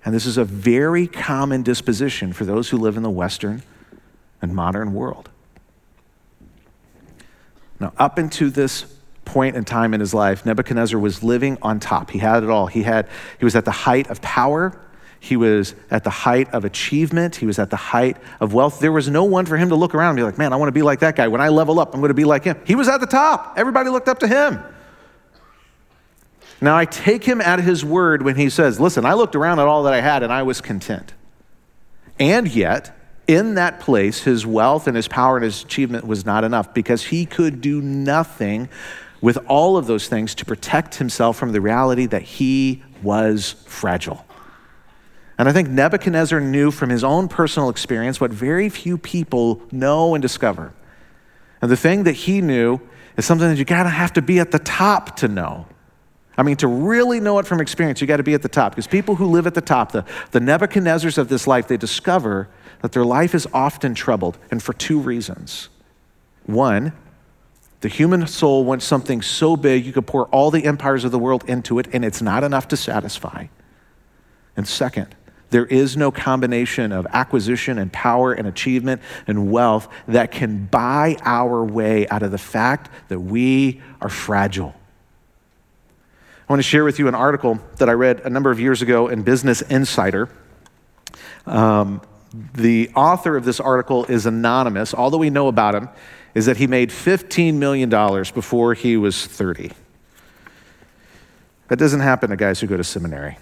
And 0.04 0.13
this 0.13 0.26
is 0.26 0.38
a 0.38 0.44
very 0.44 1.08
common 1.08 1.63
disposition 1.63 2.34
for 2.34 2.46
those 2.46 2.70
who 2.70 2.78
live 2.78 2.98
in 2.98 3.04
the 3.04 3.10
Western 3.10 3.62
and 4.42 4.56
modern 4.56 4.94
world. 4.94 5.30
Now, 7.80 7.94
up 7.98 8.18
into 8.18 8.50
this 8.50 8.86
point 9.26 9.56
in 9.56 9.66
time 9.66 9.94
in 9.94 10.00
his 10.00 10.13
life, 10.13 10.46
Nebuchadnezzar 10.46 11.00
was 11.00 11.22
living 11.22 11.58
on 11.62 11.80
top. 11.80 12.12
He 12.12 12.20
had 12.20 12.44
it 12.44 12.50
all. 12.50 12.68
He, 12.68 12.84
had, 12.84 13.08
he 13.40 13.46
was 13.46 13.56
at 13.56 13.66
the 13.66 13.72
height 13.72 14.08
of 14.10 14.22
power. 14.22 14.80
He 15.20 15.36
was 15.36 15.76
at 15.92 16.04
the 16.04 16.10
height 16.10 16.54
of 16.54 16.63
achievement. 16.63 17.36
He 17.36 17.46
was 17.46 17.60
at 17.60 17.70
the 17.70 17.76
height 17.76 18.18
of 18.40 18.54
wealth. 18.54 18.80
There 18.80 18.92
was 18.92 19.10
no 19.10 19.24
one 19.24 19.46
for 19.46 19.58
him 19.58 19.70
to 19.70 19.76
look 19.76 19.94
around 19.94 20.12
and 20.12 20.18
be 20.18 20.24
like, 20.24 20.38
man, 20.38 20.54
I 20.54 20.56
want 20.56 20.70
to 20.70 20.74
be 20.74 20.82
like 20.82 21.00
that 21.00 21.16
guy. 21.16 21.28
When 21.28 21.42
I 21.42 21.50
level 21.50 21.80
up, 21.80 21.94
I'm 21.94 22.00
going 22.00 22.10
to 22.10 22.13
be 22.13 22.26
like 22.26 22.44
him. 22.44 22.60
He 22.66 22.76
was 22.76 22.88
at 22.88 23.00
the 23.00 23.08
top. 23.08 23.54
Everybody 23.58 23.90
looked 23.90 24.08
up 24.08 24.20
to 24.20 24.28
him. 24.28 24.63
Now, 26.60 26.76
I 26.76 26.86
take 26.86 27.24
him 27.24 27.40
at 27.40 27.60
his 27.60 27.86
word 27.86 28.24
when 28.24 28.36
he 28.36 28.50
says, 28.50 28.80
listen, 28.80 29.06
I 29.06 29.13
looked 29.13 29.36
around 29.36 29.60
at 29.60 29.68
all 29.68 29.84
that 29.84 29.94
I 29.94 30.02
had 30.02 30.24
and 30.24 30.34
I 30.34 30.44
was 30.44 30.62
content. 30.62 31.13
And 32.20 32.48
yet, 32.48 32.98
in 33.28 33.56
that 33.56 33.80
place, 33.82 34.24
his 34.24 34.46
wealth 34.46 34.88
and 34.88 34.96
his 34.96 35.08
power 35.08 35.36
and 35.38 35.44
his 35.44 35.63
achievement 35.63 36.08
was 36.08 36.26
not 36.26 36.44
enough 36.44 36.74
because 36.74 37.04
he 37.04 37.26
could 37.26 37.62
do 37.62 37.82
nothing 37.82 38.70
with 39.22 39.38
all 39.48 39.78
of 39.78 39.88
those 39.88 40.08
things 40.08 40.34
to 40.36 40.46
protect 40.46 40.96
himself 40.96 41.38
from 41.38 41.52
the 41.52 41.60
reality 41.60 42.06
that 42.06 42.22
he 42.22 42.84
was 43.04 43.54
fragile. 43.66 44.26
And 45.38 45.48
I 45.48 45.52
think 45.52 45.70
Nebuchadnezzar 45.70 46.40
knew 46.40 46.72
from 46.72 46.90
his 46.90 47.04
own 47.04 47.28
personal 47.28 47.70
experience 47.70 48.20
what 48.20 48.32
very 48.32 48.70
few 48.70 48.98
people 48.98 49.62
know 49.72 50.16
and 50.16 50.22
discover. 50.22 50.74
And 51.62 51.70
the 51.70 51.78
thing 51.78 52.04
that 52.04 52.13
he 52.13 52.42
knew 52.42 52.80
is 53.18 53.26
something 53.26 53.48
that 53.48 53.58
you 53.58 53.66
gotta 53.66 53.90
have 53.90 54.13
to 54.13 54.22
be 54.22 54.40
at 54.40 54.52
the 54.52 54.60
top 54.60 55.18
to 55.18 55.28
know. 55.28 55.68
I 56.38 56.43
mean, 56.43 56.58
to 56.58 56.67
really 56.67 57.19
know 57.19 57.39
it 57.39 57.47
from 57.47 57.60
experience, 57.60 58.00
you 58.00 58.08
got 58.08 58.17
to 58.17 58.23
be 58.23 58.36
at 58.36 58.43
the 58.43 58.50
top. 58.50 58.73
Because 58.73 58.88
people 58.88 59.15
who 59.15 59.26
live 59.26 59.47
at 59.47 59.56
the 59.56 59.62
top, 59.62 59.91
the, 59.91 60.06
the 60.32 60.39
Nebuchadnezzars 60.39 61.17
of 61.17 61.30
this 61.30 61.47
life, 61.47 61.67
they 61.67 61.78
discover 61.78 62.47
that 62.82 62.91
their 62.91 63.06
life 63.06 63.34
is 63.34 63.47
often 63.54 63.95
troubled, 63.95 64.38
and 64.52 64.62
for 64.62 64.73
two 64.73 65.00
reasons. 65.00 65.69
One, 66.45 66.93
the 67.82 67.88
human 67.88 68.28
soul 68.28 68.65
wants 68.65 68.86
something 68.86 69.21
so 69.21 69.56
big 69.56 69.86
you 69.86 69.93
could 69.93 70.06
pour 70.06 70.28
all 70.28 70.52
the 70.52 70.65
empires 70.65 71.04
of 71.04 71.12
the 71.12 71.19
world 71.19 71.43
into 71.47 71.80
it, 71.80 71.88
and 71.91 72.06
it's 72.06 72.21
not 72.21 72.43
enough 72.43 72.67
to 72.69 72.78
satisfy. 72.78 73.47
And 74.56 74.67
second, 74.67 75.15
there 75.50 75.65
is 75.65 75.95
no 75.95 76.12
combination 76.12 76.91
of 76.91 77.08
acquisition 77.13 77.78
and 77.78 77.91
power 77.91 78.34
and 78.34 78.47
achievement 78.47 79.02
and 79.26 79.52
wealth 79.52 79.88
that 80.08 80.32
can 80.32 80.65
buy 80.65 81.17
our 81.21 81.63
way 81.63 82.08
out 82.10 82.21
of 82.21 82.32
the 82.32 82.38
fact 82.38 82.91
that 83.08 83.19
we 83.19 83.82
are 84.02 84.10
fragile. 84.10 84.76
I 86.48 86.54
want 86.54 86.60
to 86.60 86.68
share 86.68 86.86
with 86.86 86.98
you 86.98 87.10
an 87.10 87.16
article 87.16 87.60
that 87.76 87.90
I 87.90 87.92
read 87.92 88.22
a 88.22 88.30
number 88.30 88.52
of 88.52 88.60
years 88.60 88.82
ago 88.82 89.10
in 89.10 89.22
Business 89.24 89.62
Insider. 89.64 90.30
Um, 91.46 92.02
the 92.54 92.90
author 92.96 93.36
of 93.36 93.44
this 93.44 93.60
article 93.60 94.06
is 94.06 94.26
anonymous. 94.26 94.94
All 94.94 95.10
that 95.10 95.18
we 95.18 95.30
know 95.30 95.50
about 95.50 95.76
him 95.76 95.90
is 96.34 96.46
that 96.46 96.56
he 96.56 96.66
made 96.66 96.90
$15 96.90 97.56
million 97.56 97.90
before 97.90 98.74
he 98.76 98.96
was 98.96 99.26
30. 99.26 99.72
That 101.68 101.80
doesn't 101.80 102.00
happen 102.00 102.30
to 102.30 102.38
guys 102.38 102.62
who 102.62 102.68
go 102.68 102.78
to 102.78 102.84
seminary. 102.84 103.38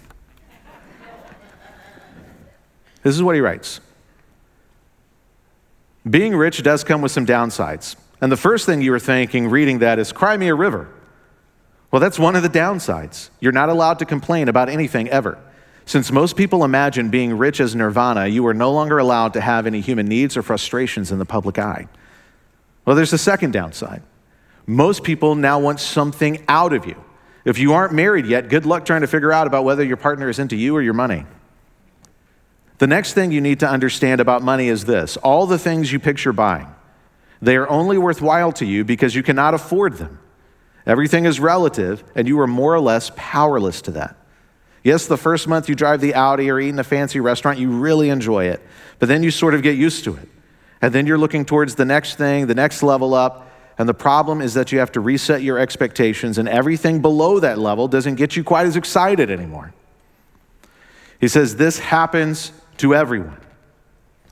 This 3.04 3.14
is 3.14 3.22
what 3.22 3.36
he 3.36 3.40
writes 3.40 3.80
Being 6.10 6.34
rich 6.34 6.60
does 6.64 6.82
come 6.82 7.02
with 7.02 7.12
some 7.12 7.24
downsides. 7.24 7.94
And 8.20 8.32
the 8.32 8.36
first 8.36 8.66
thing 8.66 8.82
you 8.82 8.90
were 8.90 8.98
thinking 8.98 9.48
reading 9.48 9.78
that 9.78 10.00
is, 10.00 10.10
Cry 10.10 10.36
me 10.36 10.48
a 10.48 10.56
river. 10.56 10.88
Well, 11.96 12.02
that's 12.02 12.18
one 12.18 12.36
of 12.36 12.42
the 12.42 12.50
downsides. 12.50 13.30
You're 13.40 13.52
not 13.52 13.70
allowed 13.70 14.00
to 14.00 14.04
complain 14.04 14.48
about 14.48 14.68
anything 14.68 15.08
ever. 15.08 15.38
Since 15.86 16.12
most 16.12 16.36
people 16.36 16.62
imagine 16.62 17.08
being 17.08 17.38
rich 17.38 17.58
as 17.58 17.74
nirvana, 17.74 18.26
you 18.26 18.46
are 18.48 18.52
no 18.52 18.70
longer 18.70 18.98
allowed 18.98 19.32
to 19.32 19.40
have 19.40 19.66
any 19.66 19.80
human 19.80 20.06
needs 20.06 20.36
or 20.36 20.42
frustrations 20.42 21.10
in 21.10 21.18
the 21.18 21.24
public 21.24 21.58
eye. 21.58 21.88
Well, 22.84 22.96
there's 22.96 23.14
a 23.14 23.16
second 23.16 23.54
downside. 23.54 24.02
Most 24.66 25.04
people 25.04 25.36
now 25.36 25.58
want 25.58 25.80
something 25.80 26.44
out 26.48 26.74
of 26.74 26.84
you. 26.84 27.02
If 27.46 27.58
you 27.58 27.72
aren't 27.72 27.94
married 27.94 28.26
yet, 28.26 28.50
good 28.50 28.66
luck 28.66 28.84
trying 28.84 29.00
to 29.00 29.06
figure 29.06 29.32
out 29.32 29.46
about 29.46 29.64
whether 29.64 29.82
your 29.82 29.96
partner 29.96 30.28
is 30.28 30.38
into 30.38 30.54
you 30.54 30.76
or 30.76 30.82
your 30.82 30.92
money. 30.92 31.24
The 32.76 32.86
next 32.86 33.14
thing 33.14 33.32
you 33.32 33.40
need 33.40 33.60
to 33.60 33.70
understand 33.70 34.20
about 34.20 34.42
money 34.42 34.68
is 34.68 34.84
this 34.84 35.16
all 35.16 35.46
the 35.46 35.58
things 35.58 35.90
you 35.90 35.98
picture 35.98 36.34
buying, 36.34 36.68
they 37.40 37.56
are 37.56 37.66
only 37.70 37.96
worthwhile 37.96 38.52
to 38.52 38.66
you 38.66 38.84
because 38.84 39.14
you 39.14 39.22
cannot 39.22 39.54
afford 39.54 39.94
them. 39.94 40.18
Everything 40.86 41.24
is 41.24 41.40
relative, 41.40 42.04
and 42.14 42.28
you 42.28 42.38
are 42.40 42.46
more 42.46 42.74
or 42.74 42.80
less 42.80 43.10
powerless 43.16 43.82
to 43.82 43.90
that. 43.92 44.16
Yes, 44.84 45.06
the 45.06 45.16
first 45.16 45.48
month 45.48 45.68
you 45.68 45.74
drive 45.74 46.00
the 46.00 46.14
Audi 46.14 46.48
or 46.48 46.60
eat 46.60 46.68
in 46.68 46.78
a 46.78 46.84
fancy 46.84 47.18
restaurant, 47.18 47.58
you 47.58 47.70
really 47.70 48.08
enjoy 48.08 48.44
it, 48.44 48.62
but 49.00 49.08
then 49.08 49.24
you 49.24 49.32
sort 49.32 49.54
of 49.54 49.62
get 49.62 49.76
used 49.76 50.04
to 50.04 50.14
it. 50.14 50.28
And 50.80 50.94
then 50.94 51.06
you're 51.06 51.18
looking 51.18 51.44
towards 51.44 51.74
the 51.74 51.84
next 51.84 52.14
thing, 52.14 52.46
the 52.46 52.54
next 52.54 52.84
level 52.84 53.12
up, 53.12 53.50
and 53.78 53.88
the 53.88 53.94
problem 53.94 54.40
is 54.40 54.54
that 54.54 54.70
you 54.70 54.78
have 54.78 54.92
to 54.92 55.00
reset 55.00 55.42
your 55.42 55.58
expectations, 55.58 56.38
and 56.38 56.48
everything 56.48 57.02
below 57.02 57.40
that 57.40 57.58
level 57.58 57.88
doesn't 57.88 58.14
get 58.14 58.36
you 58.36 58.44
quite 58.44 58.66
as 58.66 58.76
excited 58.76 59.30
anymore. 59.30 59.74
He 61.20 61.28
says 61.28 61.56
this 61.56 61.78
happens 61.78 62.52
to 62.76 62.94
everyone. 62.94 63.38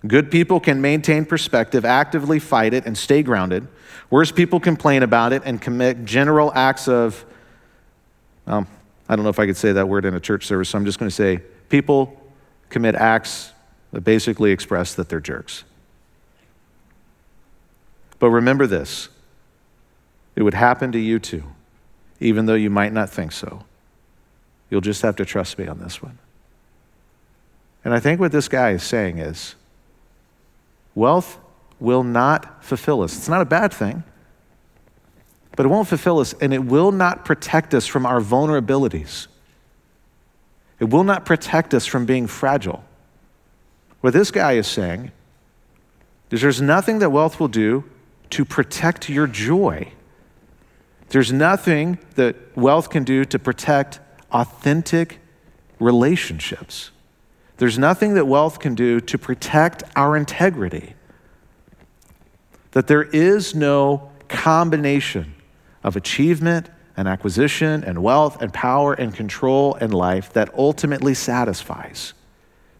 Good 0.06 0.30
people 0.30 0.60
can 0.60 0.80
maintain 0.80 1.24
perspective, 1.24 1.84
actively 1.84 2.38
fight 2.38 2.74
it, 2.74 2.84
and 2.84 2.96
stay 2.96 3.22
grounded. 3.22 3.66
Worse 4.10 4.30
people 4.30 4.60
complain 4.60 5.02
about 5.02 5.32
it 5.32 5.42
and 5.44 5.60
commit 5.60 6.04
general 6.04 6.52
acts 6.54 6.88
of, 6.88 7.24
um, 8.46 8.66
I 9.08 9.16
don't 9.16 9.24
know 9.24 9.30
if 9.30 9.38
I 9.38 9.46
could 9.46 9.56
say 9.56 9.72
that 9.72 9.88
word 9.88 10.04
in 10.04 10.14
a 10.14 10.20
church 10.20 10.46
service, 10.46 10.68
so 10.68 10.78
I'm 10.78 10.84
just 10.84 10.98
going 10.98 11.08
to 11.08 11.14
say 11.14 11.40
people 11.70 12.20
commit 12.68 12.94
acts 12.94 13.52
that 13.92 14.02
basically 14.02 14.50
express 14.50 14.94
that 14.94 15.08
they're 15.08 15.20
jerks. 15.20 15.64
But 18.18 18.30
remember 18.30 18.66
this 18.66 19.08
it 20.36 20.42
would 20.42 20.54
happen 20.54 20.92
to 20.92 20.98
you 20.98 21.18
too, 21.18 21.44
even 22.20 22.46
though 22.46 22.54
you 22.54 22.70
might 22.70 22.92
not 22.92 23.08
think 23.08 23.32
so. 23.32 23.64
You'll 24.68 24.80
just 24.80 25.02
have 25.02 25.16
to 25.16 25.24
trust 25.24 25.58
me 25.58 25.66
on 25.66 25.78
this 25.78 26.02
one. 26.02 26.18
And 27.84 27.94
I 27.94 28.00
think 28.00 28.18
what 28.18 28.32
this 28.32 28.48
guy 28.48 28.70
is 28.70 28.82
saying 28.82 29.18
is 29.18 29.54
wealth 30.94 31.38
will 31.80 32.02
not 32.02 32.64
fulfill 32.64 33.02
us. 33.02 33.16
It's 33.16 33.28
not 33.28 33.40
a 33.40 33.46
bad 33.46 33.72
thing, 33.72 34.04
but 35.56 35.66
it 35.66 35.68
won't 35.68 35.88
fulfill 35.88 36.18
us 36.18 36.34
and 36.40 36.54
it 36.54 36.64
will 36.64 36.92
not 36.92 37.24
protect 37.24 37.74
us 37.74 37.86
from 37.86 38.06
our 38.06 38.20
vulnerabilities. 38.20 39.26
It 40.80 40.90
will 40.90 41.04
not 41.04 41.24
protect 41.24 41.74
us 41.74 41.86
from 41.86 42.06
being 42.06 42.26
fragile. 42.26 42.84
What 44.00 44.12
this 44.12 44.30
guy 44.30 44.52
is 44.52 44.66
saying 44.66 45.12
is 46.30 46.40
there's 46.42 46.60
nothing 46.60 46.98
that 46.98 47.10
wealth 47.10 47.38
will 47.38 47.48
do 47.48 47.84
to 48.30 48.44
protect 48.44 49.08
your 49.08 49.26
joy. 49.26 49.92
There's 51.10 51.32
nothing 51.32 51.98
that 52.16 52.36
wealth 52.56 52.90
can 52.90 53.04
do 53.04 53.24
to 53.24 53.38
protect 53.38 54.00
authentic 54.32 55.20
relationships. 55.78 56.90
There's 57.56 57.78
nothing 57.78 58.14
that 58.14 58.26
wealth 58.26 58.58
can 58.58 58.74
do 58.74 59.00
to 59.00 59.18
protect 59.18 59.84
our 59.94 60.16
integrity. 60.16 60.94
That 62.72 62.88
there 62.88 63.04
is 63.04 63.54
no 63.54 64.10
combination 64.28 65.34
of 65.84 65.96
achievement 65.96 66.68
and 66.96 67.06
acquisition 67.06 67.84
and 67.84 68.02
wealth 68.02 68.40
and 68.40 68.52
power 68.52 68.94
and 68.94 69.14
control 69.14 69.74
and 69.76 69.92
life 69.94 70.32
that 70.32 70.52
ultimately 70.54 71.14
satisfies, 71.14 72.14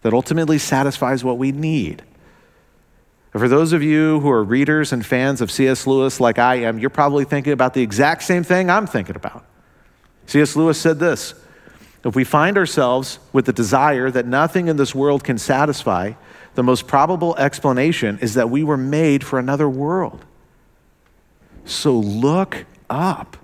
that 0.01 0.13
ultimately 0.13 0.57
satisfies 0.57 1.23
what 1.23 1.37
we 1.37 1.51
need. 1.51 2.03
And 3.33 3.41
for 3.41 3.49
those 3.49 3.73
of 3.73 3.83
you 3.83 4.21
who 4.21 4.29
are 4.29 4.43
readers 4.43 4.93
and 4.93 5.05
fans 5.05 5.41
of 5.41 5.51
C.S. 5.51 5.85
Lewis 5.85 6.19
like 6.19 6.39
I 6.39 6.55
am, 6.55 6.79
you're 6.79 6.89
probably 6.89 7.25
thinking 7.25 7.53
about 7.53 7.73
the 7.73 7.81
exact 7.81 8.23
same 8.23 8.43
thing 8.43 8.69
I'm 8.69 8.87
thinking 8.87 9.15
about. 9.15 9.45
C.S. 10.27 10.55
Lewis 10.55 10.79
said 10.79 10.99
this 10.99 11.33
if 12.05 12.15
we 12.15 12.23
find 12.23 12.57
ourselves 12.57 13.17
with 13.33 13.45
the 13.45 13.53
desire 13.53 14.11
that 14.11 14.27
nothing 14.27 14.67
in 14.67 14.77
this 14.77 14.93
world 14.93 15.23
can 15.23 15.39
satisfy, 15.39 16.13
the 16.53 16.63
most 16.63 16.87
probable 16.87 17.35
explanation 17.35 18.19
is 18.19 18.35
that 18.35 18.49
we 18.49 18.63
were 18.63 18.77
made 18.77 19.23
for 19.23 19.39
another 19.39 19.67
world. 19.67 20.23
So 21.65 21.97
look 21.97 22.65
up. 22.91 23.37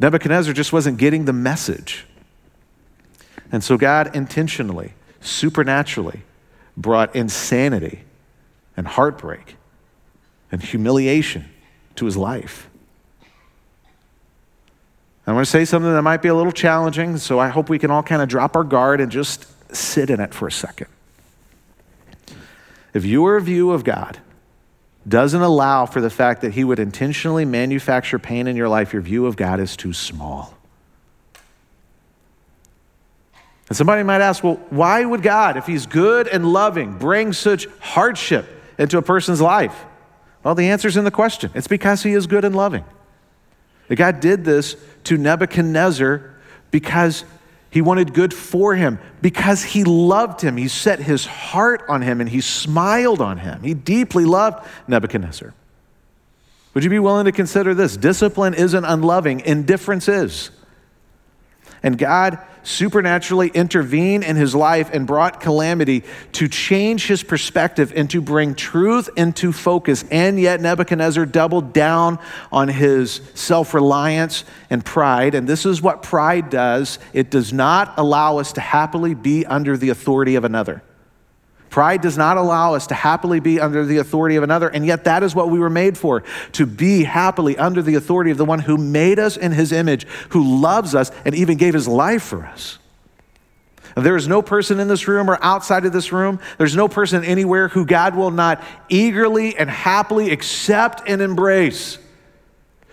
Nebuchadnezzar 0.00 0.52
just 0.52 0.72
wasn't 0.72 0.98
getting 0.98 1.24
the 1.24 1.32
message. 1.32 2.06
And 3.52 3.62
so 3.62 3.76
God 3.76 4.14
intentionally, 4.14 4.94
supernaturally, 5.20 6.22
brought 6.76 7.14
insanity 7.14 8.00
and 8.76 8.86
heartbreak 8.86 9.56
and 10.50 10.62
humiliation 10.62 11.46
to 11.96 12.04
his 12.04 12.16
life. 12.16 12.67
I 15.28 15.32
want 15.32 15.44
to 15.44 15.50
say 15.50 15.66
something 15.66 15.92
that 15.92 16.00
might 16.00 16.22
be 16.22 16.28
a 16.28 16.34
little 16.34 16.52
challenging, 16.52 17.18
so 17.18 17.38
I 17.38 17.48
hope 17.48 17.68
we 17.68 17.78
can 17.78 17.90
all 17.90 18.02
kind 18.02 18.22
of 18.22 18.30
drop 18.30 18.56
our 18.56 18.64
guard 18.64 18.98
and 18.98 19.12
just 19.12 19.46
sit 19.74 20.08
in 20.08 20.20
it 20.20 20.32
for 20.32 20.48
a 20.48 20.52
second. 20.52 20.86
If 22.94 23.04
your 23.04 23.38
view 23.40 23.72
of 23.72 23.84
God 23.84 24.18
doesn't 25.06 25.42
allow 25.42 25.84
for 25.84 26.00
the 26.00 26.08
fact 26.08 26.40
that 26.40 26.54
He 26.54 26.64
would 26.64 26.78
intentionally 26.78 27.44
manufacture 27.44 28.18
pain 28.18 28.46
in 28.46 28.56
your 28.56 28.70
life, 28.70 28.94
your 28.94 29.02
view 29.02 29.26
of 29.26 29.36
God 29.36 29.60
is 29.60 29.76
too 29.76 29.92
small. 29.92 30.54
And 33.68 33.76
somebody 33.76 34.02
might 34.04 34.22
ask, 34.22 34.42
well, 34.42 34.58
why 34.70 35.04
would 35.04 35.20
God, 35.20 35.58
if 35.58 35.66
He's 35.66 35.84
good 35.84 36.26
and 36.26 36.54
loving, 36.54 36.96
bring 36.96 37.34
such 37.34 37.66
hardship 37.80 38.46
into 38.78 38.96
a 38.96 39.02
person's 39.02 39.42
life? 39.42 39.84
Well, 40.42 40.54
the 40.54 40.70
answer's 40.70 40.96
in 40.96 41.04
the 41.04 41.10
question. 41.10 41.50
It's 41.54 41.68
because 41.68 42.02
He 42.02 42.12
is 42.12 42.26
good 42.26 42.46
and 42.46 42.56
loving. 42.56 42.86
That 43.88 43.96
God 43.96 44.20
did 44.20 44.46
this 44.46 44.76
to 45.04 45.16
Nebuchadnezzar 45.16 46.34
because 46.70 47.24
he 47.70 47.82
wanted 47.82 48.14
good 48.14 48.32
for 48.32 48.74
him, 48.74 48.98
because 49.20 49.62
he 49.62 49.84
loved 49.84 50.40
him. 50.40 50.56
He 50.56 50.68
set 50.68 51.00
his 51.00 51.26
heart 51.26 51.84
on 51.88 52.02
him 52.02 52.20
and 52.20 52.28
he 52.28 52.40
smiled 52.40 53.20
on 53.20 53.38
him. 53.38 53.62
He 53.62 53.74
deeply 53.74 54.24
loved 54.24 54.66
Nebuchadnezzar. 54.86 55.52
Would 56.74 56.84
you 56.84 56.90
be 56.90 56.98
willing 56.98 57.24
to 57.26 57.32
consider 57.32 57.74
this? 57.74 57.96
Discipline 57.96 58.54
isn't 58.54 58.84
unloving, 58.84 59.40
indifference 59.40 60.08
is. 60.08 60.50
And 61.82 61.96
God 61.96 62.38
supernaturally 62.62 63.48
intervened 63.48 64.24
in 64.24 64.36
his 64.36 64.54
life 64.54 64.90
and 64.92 65.06
brought 65.06 65.40
calamity 65.40 66.04
to 66.32 66.48
change 66.48 67.06
his 67.06 67.22
perspective 67.22 67.92
and 67.96 68.10
to 68.10 68.20
bring 68.20 68.54
truth 68.54 69.08
into 69.16 69.52
focus. 69.52 70.04
And 70.10 70.38
yet, 70.38 70.60
Nebuchadnezzar 70.60 71.26
doubled 71.26 71.72
down 71.72 72.18
on 72.52 72.68
his 72.68 73.20
self 73.34 73.74
reliance 73.74 74.44
and 74.70 74.84
pride. 74.84 75.34
And 75.34 75.48
this 75.48 75.64
is 75.64 75.80
what 75.80 76.02
pride 76.02 76.50
does 76.50 76.98
it 77.12 77.30
does 77.30 77.52
not 77.52 77.94
allow 77.96 78.38
us 78.38 78.52
to 78.54 78.60
happily 78.60 79.14
be 79.14 79.46
under 79.46 79.76
the 79.76 79.90
authority 79.90 80.34
of 80.34 80.44
another. 80.44 80.82
Pride 81.70 82.00
does 82.00 82.16
not 82.16 82.36
allow 82.36 82.74
us 82.74 82.86
to 82.86 82.94
happily 82.94 83.40
be 83.40 83.60
under 83.60 83.84
the 83.84 83.98
authority 83.98 84.36
of 84.36 84.42
another, 84.42 84.68
and 84.68 84.86
yet 84.86 85.04
that 85.04 85.22
is 85.22 85.34
what 85.34 85.50
we 85.50 85.58
were 85.58 85.70
made 85.70 85.98
for 85.98 86.22
to 86.52 86.66
be 86.66 87.04
happily 87.04 87.58
under 87.58 87.82
the 87.82 87.94
authority 87.94 88.30
of 88.30 88.38
the 88.38 88.44
one 88.44 88.60
who 88.60 88.76
made 88.78 89.18
us 89.18 89.36
in 89.36 89.52
his 89.52 89.72
image, 89.72 90.06
who 90.30 90.60
loves 90.60 90.94
us, 90.94 91.10
and 91.24 91.34
even 91.34 91.58
gave 91.58 91.74
his 91.74 91.86
life 91.86 92.22
for 92.22 92.46
us. 92.46 92.78
There 93.96 94.16
is 94.16 94.28
no 94.28 94.42
person 94.42 94.78
in 94.80 94.88
this 94.88 95.08
room 95.08 95.28
or 95.28 95.38
outside 95.42 95.84
of 95.84 95.92
this 95.92 96.12
room, 96.12 96.38
there's 96.56 96.76
no 96.76 96.88
person 96.88 97.24
anywhere 97.24 97.68
who 97.68 97.84
God 97.84 98.14
will 98.14 98.30
not 98.30 98.62
eagerly 98.88 99.56
and 99.56 99.68
happily 99.68 100.30
accept 100.30 101.02
and 101.06 101.20
embrace. 101.20 101.98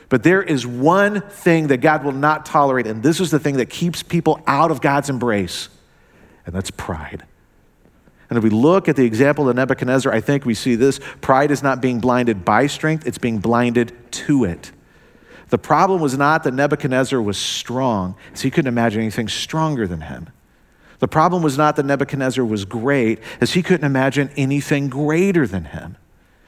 But 0.10 0.24
there 0.24 0.42
is 0.42 0.66
one 0.66 1.22
thing 1.22 1.68
that 1.68 1.78
God 1.78 2.04
will 2.04 2.12
not 2.12 2.46
tolerate, 2.46 2.88
and 2.88 3.02
this 3.02 3.20
is 3.20 3.32
the 3.32 3.40
thing 3.40 3.58
that 3.58 3.70
keeps 3.70 4.04
people 4.04 4.42
out 4.48 4.72
of 4.72 4.82
God's 4.82 5.10
embrace, 5.10 5.70
and 6.46 6.54
that's 6.54 6.72
pride. 6.72 7.26
And 8.30 8.38
if 8.38 8.44
we 8.44 8.50
look 8.50 8.90
at 8.90 8.96
the 8.96 9.06
example 9.06 9.48
of 9.48 9.56
Nebuchadnezzar, 9.56 10.12
I 10.12 10.20
think 10.20 10.46
we 10.46 10.54
see 10.54 10.76
this 10.76 11.00
pride 11.22 11.52
is 11.52 11.62
not 11.62 11.82
being 11.82 12.00
blinded 12.00 12.44
by 12.44 12.68
strength, 12.68 13.06
it's 13.06 13.18
being 13.18 13.40
blinded 13.40 13.94
to 14.12 14.46
it. 14.46 14.72
The 15.50 15.58
problem 15.58 16.02
was 16.02 16.18
not 16.18 16.44
that 16.44 16.54
Nebuchadnezzar 16.54 17.22
was 17.22 17.38
strong, 17.38 18.16
so 18.34 18.44
he 18.44 18.52
couldn't 18.52 18.68
imagine 18.68 19.02
anything 19.02 19.28
stronger 19.28 19.88
than 19.88 20.02
him. 20.02 20.30
The 21.00 21.08
problem 21.08 21.44
was 21.44 21.58
not 21.58 21.76
that 21.76 21.86
Nebuchadnezzar 21.86 22.44
was 22.44 22.66
great, 22.66 23.20
as 23.40 23.54
he 23.54 23.62
couldn't 23.62 23.86
imagine 23.86 24.32
anything 24.36 24.88
greater 24.88 25.46
than 25.46 25.66
him. 25.66 25.98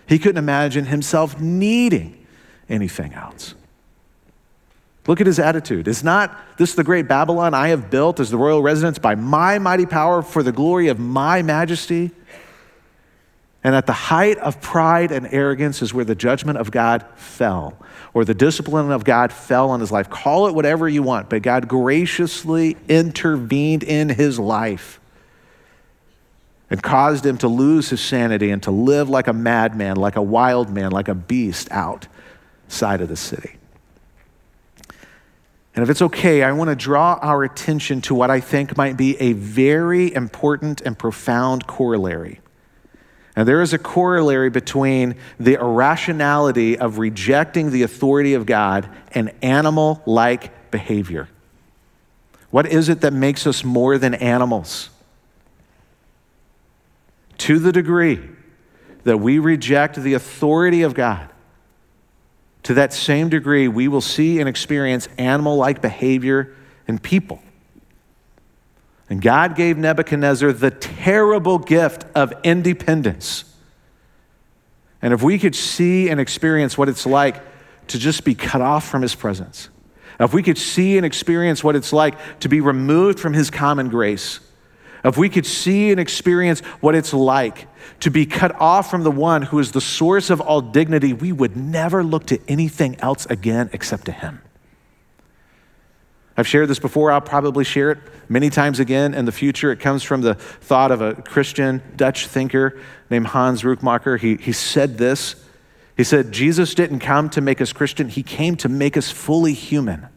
He 0.07 0.17
couldn't 0.17 0.37
imagine 0.37 0.85
himself 0.85 1.39
needing 1.39 2.25
anything 2.69 3.13
else. 3.13 3.55
Look 5.07 5.21
at 5.21 5.27
his 5.27 5.39
attitude. 5.39 5.87
Is 5.87 6.03
not 6.03 6.37
this 6.57 6.75
the 6.75 6.83
great 6.83 7.07
Babylon 7.07 7.53
I 7.53 7.69
have 7.69 7.89
built 7.89 8.19
as 8.19 8.29
the 8.29 8.37
royal 8.37 8.61
residence 8.61 8.99
by 8.99 9.15
my 9.15 9.57
mighty 9.57 9.85
power 9.85 10.21
for 10.21 10.43
the 10.43 10.51
glory 10.51 10.89
of 10.89 10.99
my 10.99 11.41
majesty? 11.41 12.11
And 13.63 13.73
at 13.73 13.85
the 13.85 13.93
height 13.93 14.37
of 14.37 14.61
pride 14.61 15.11
and 15.11 15.27
arrogance 15.31 15.81
is 15.81 15.93
where 15.93 16.05
the 16.05 16.15
judgment 16.15 16.57
of 16.57 16.71
God 16.71 17.05
fell, 17.15 17.77
or 18.13 18.23
the 18.23 18.33
discipline 18.33 18.91
of 18.91 19.03
God 19.03 19.31
fell 19.31 19.71
on 19.71 19.79
his 19.79 19.91
life. 19.91 20.09
Call 20.09 20.47
it 20.47 20.55
whatever 20.55 20.87
you 20.87 21.03
want, 21.03 21.29
but 21.29 21.41
God 21.41 21.67
graciously 21.67 22.77
intervened 22.87 23.83
in 23.83 24.09
his 24.09 24.37
life 24.37 24.99
and 26.69 26.83
caused 26.83 27.25
him 27.25 27.37
to 27.39 27.47
lose 27.47 27.89
his 27.89 28.01
sanity 28.01 28.51
and 28.51 28.61
to 28.63 28.71
live 28.71 29.09
like 29.09 29.27
a 29.27 29.33
madman, 29.33 29.95
like 29.95 30.17
a 30.17 30.21
wild 30.21 30.69
man, 30.69 30.91
like 30.91 31.07
a 31.07 31.15
beast 31.15 31.69
outside 31.71 33.01
of 33.01 33.07
the 33.09 33.15
city. 33.15 33.55
And 35.77 35.83
if 35.83 35.91
it's 35.91 36.01
okay, 36.01 36.41
I 36.41 36.53
want 36.53 36.71
to 36.71 36.75
draw 36.75 37.19
our 37.21 37.43
attention 37.43 38.01
to 38.01 38.15
what 38.15 38.31
I 38.31 38.39
think 38.39 38.75
might 38.75 38.97
be 38.97 39.15
a 39.21 39.33
very 39.33 40.11
important 40.11 40.81
and 40.81 40.97
profound 40.97 41.67
corollary. 41.67 42.41
And 43.35 43.47
there 43.47 43.61
is 43.61 43.73
a 43.73 43.77
corollary 43.77 44.49
between 44.49 45.17
the 45.39 45.53
irrationality 45.53 46.79
of 46.79 46.97
rejecting 46.97 47.69
the 47.69 47.83
authority 47.83 48.33
of 48.33 48.47
God 48.47 48.89
and 49.11 49.31
animal 49.43 50.01
like 50.07 50.71
behavior. 50.71 51.29
What 52.49 52.65
is 52.65 52.89
it 52.89 53.01
that 53.01 53.13
makes 53.13 53.45
us 53.45 53.63
more 53.63 53.99
than 53.99 54.15
animals? 54.15 54.89
To 57.37 57.59
the 57.59 57.71
degree 57.71 58.27
that 59.03 59.19
we 59.19 59.37
reject 59.37 59.97
the 59.97 60.15
authority 60.15 60.81
of 60.81 60.95
God, 60.95 61.29
to 62.63 62.73
that 62.75 62.93
same 62.93 63.29
degree, 63.29 63.67
we 63.67 63.87
will 63.87 64.01
see 64.01 64.39
and 64.39 64.49
experience 64.49 65.07
animal 65.17 65.57
like 65.57 65.81
behavior 65.81 66.55
in 66.87 66.99
people. 66.99 67.41
And 69.09 69.21
God 69.21 69.55
gave 69.55 69.77
Nebuchadnezzar 69.77 70.51
the 70.51 70.71
terrible 70.71 71.59
gift 71.59 72.05
of 72.13 72.33
independence. 72.43 73.45
And 75.01 75.13
if 75.13 75.21
we 75.21 75.39
could 75.39 75.55
see 75.55 76.09
and 76.09 76.19
experience 76.19 76.77
what 76.77 76.89
it's 76.89 77.05
like 77.05 77.41
to 77.87 77.97
just 77.97 78.25
be 78.25 78.35
cut 78.35 78.61
off 78.61 78.87
from 78.87 79.01
his 79.01 79.15
presence, 79.15 79.69
if 80.19 80.33
we 80.33 80.41
could 80.43 80.57
see 80.57 80.97
and 80.97 81.05
experience 81.05 81.63
what 81.63 81.75
it's 81.75 81.93
like 81.93 82.39
to 82.39 82.49
be 82.49 82.59
removed 82.59 83.19
from 83.19 83.33
his 83.33 83.49
common 83.49 83.89
grace, 83.89 84.39
if 85.03 85.17
we 85.17 85.29
could 85.29 85.45
see 85.45 85.91
and 85.91 85.99
experience 85.99 86.59
what 86.81 86.95
it's 86.95 87.13
like 87.13 87.67
to 88.01 88.11
be 88.11 88.25
cut 88.25 88.59
off 88.59 88.89
from 88.89 89.03
the 89.03 89.11
one 89.11 89.43
who 89.43 89.59
is 89.59 89.71
the 89.71 89.81
source 89.81 90.29
of 90.29 90.41
all 90.41 90.61
dignity, 90.61 91.13
we 91.13 91.31
would 91.31 91.55
never 91.55 92.03
look 92.03 92.25
to 92.27 92.39
anything 92.47 92.95
else 92.99 93.25
again 93.27 93.69
except 93.73 94.05
to 94.05 94.11
him. 94.11 94.41
I've 96.37 96.47
shared 96.47 96.69
this 96.69 96.77
before. 96.77 97.11
I'll 97.11 97.19
probably 97.19 97.63
share 97.63 97.91
it 97.91 97.97
many 98.29 98.51
times 98.51 98.79
again 98.79 99.15
in 99.15 99.25
the 99.25 99.31
future. 99.31 99.71
It 99.71 99.79
comes 99.79 100.03
from 100.03 100.21
the 100.21 100.35
thought 100.35 100.91
of 100.91 101.01
a 101.01 101.15
Christian 101.15 101.81
Dutch 101.95 102.27
thinker 102.27 102.79
named 103.09 103.27
Hans 103.27 103.63
Rookmaaker. 103.63 104.19
He, 104.19 104.35
he 104.35 104.51
said 104.51 104.99
this 104.99 105.35
He 105.95 106.03
said, 106.03 106.31
Jesus 106.31 106.75
didn't 106.75 106.99
come 106.99 107.31
to 107.31 107.41
make 107.41 107.59
us 107.59 107.73
Christian, 107.73 108.07
He 108.09 108.21
came 108.21 108.55
to 108.57 108.69
make 108.69 108.95
us 108.95 109.09
fully 109.09 109.53
human. 109.53 110.07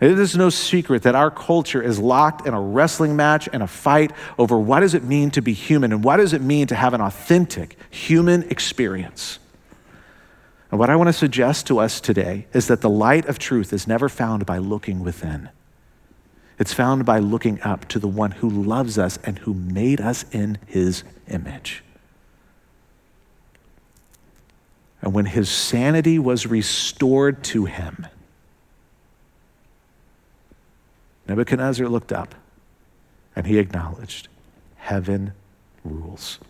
It 0.00 0.18
is 0.18 0.34
no 0.34 0.48
secret 0.48 1.02
that 1.02 1.14
our 1.14 1.30
culture 1.30 1.82
is 1.82 1.98
locked 1.98 2.46
in 2.46 2.54
a 2.54 2.60
wrestling 2.60 3.16
match 3.16 3.50
and 3.52 3.62
a 3.62 3.66
fight 3.66 4.12
over 4.38 4.58
what 4.58 4.80
does 4.80 4.94
it 4.94 5.04
mean 5.04 5.30
to 5.32 5.42
be 5.42 5.52
human 5.52 5.92
and 5.92 6.02
what 6.02 6.16
does 6.16 6.32
it 6.32 6.40
mean 6.40 6.66
to 6.68 6.74
have 6.74 6.94
an 6.94 7.02
authentic 7.02 7.76
human 7.90 8.44
experience. 8.44 9.38
And 10.70 10.78
what 10.78 10.88
I 10.88 10.96
want 10.96 11.08
to 11.08 11.12
suggest 11.12 11.66
to 11.66 11.80
us 11.80 12.00
today 12.00 12.46
is 12.54 12.66
that 12.68 12.80
the 12.80 12.88
light 12.88 13.26
of 13.26 13.38
truth 13.38 13.74
is 13.74 13.86
never 13.86 14.08
found 14.08 14.46
by 14.46 14.56
looking 14.56 15.00
within. 15.00 15.50
It's 16.58 16.72
found 16.72 17.04
by 17.04 17.18
looking 17.18 17.60
up 17.62 17.86
to 17.88 17.98
the 17.98 18.08
one 18.08 18.30
who 18.30 18.48
loves 18.48 18.98
us 18.98 19.18
and 19.24 19.38
who 19.40 19.52
made 19.52 20.00
us 20.00 20.24
in 20.30 20.58
his 20.66 21.04
image. 21.28 21.82
And 25.02 25.12
when 25.12 25.26
his 25.26 25.50
sanity 25.50 26.18
was 26.18 26.46
restored 26.46 27.42
to 27.44 27.66
him, 27.66 28.06
Nebuchadnezzar 31.30 31.86
looked 31.86 32.12
up 32.12 32.34
and 33.36 33.46
he 33.46 33.60
acknowledged 33.60 34.26
heaven 34.78 35.32
rules. 35.84 36.40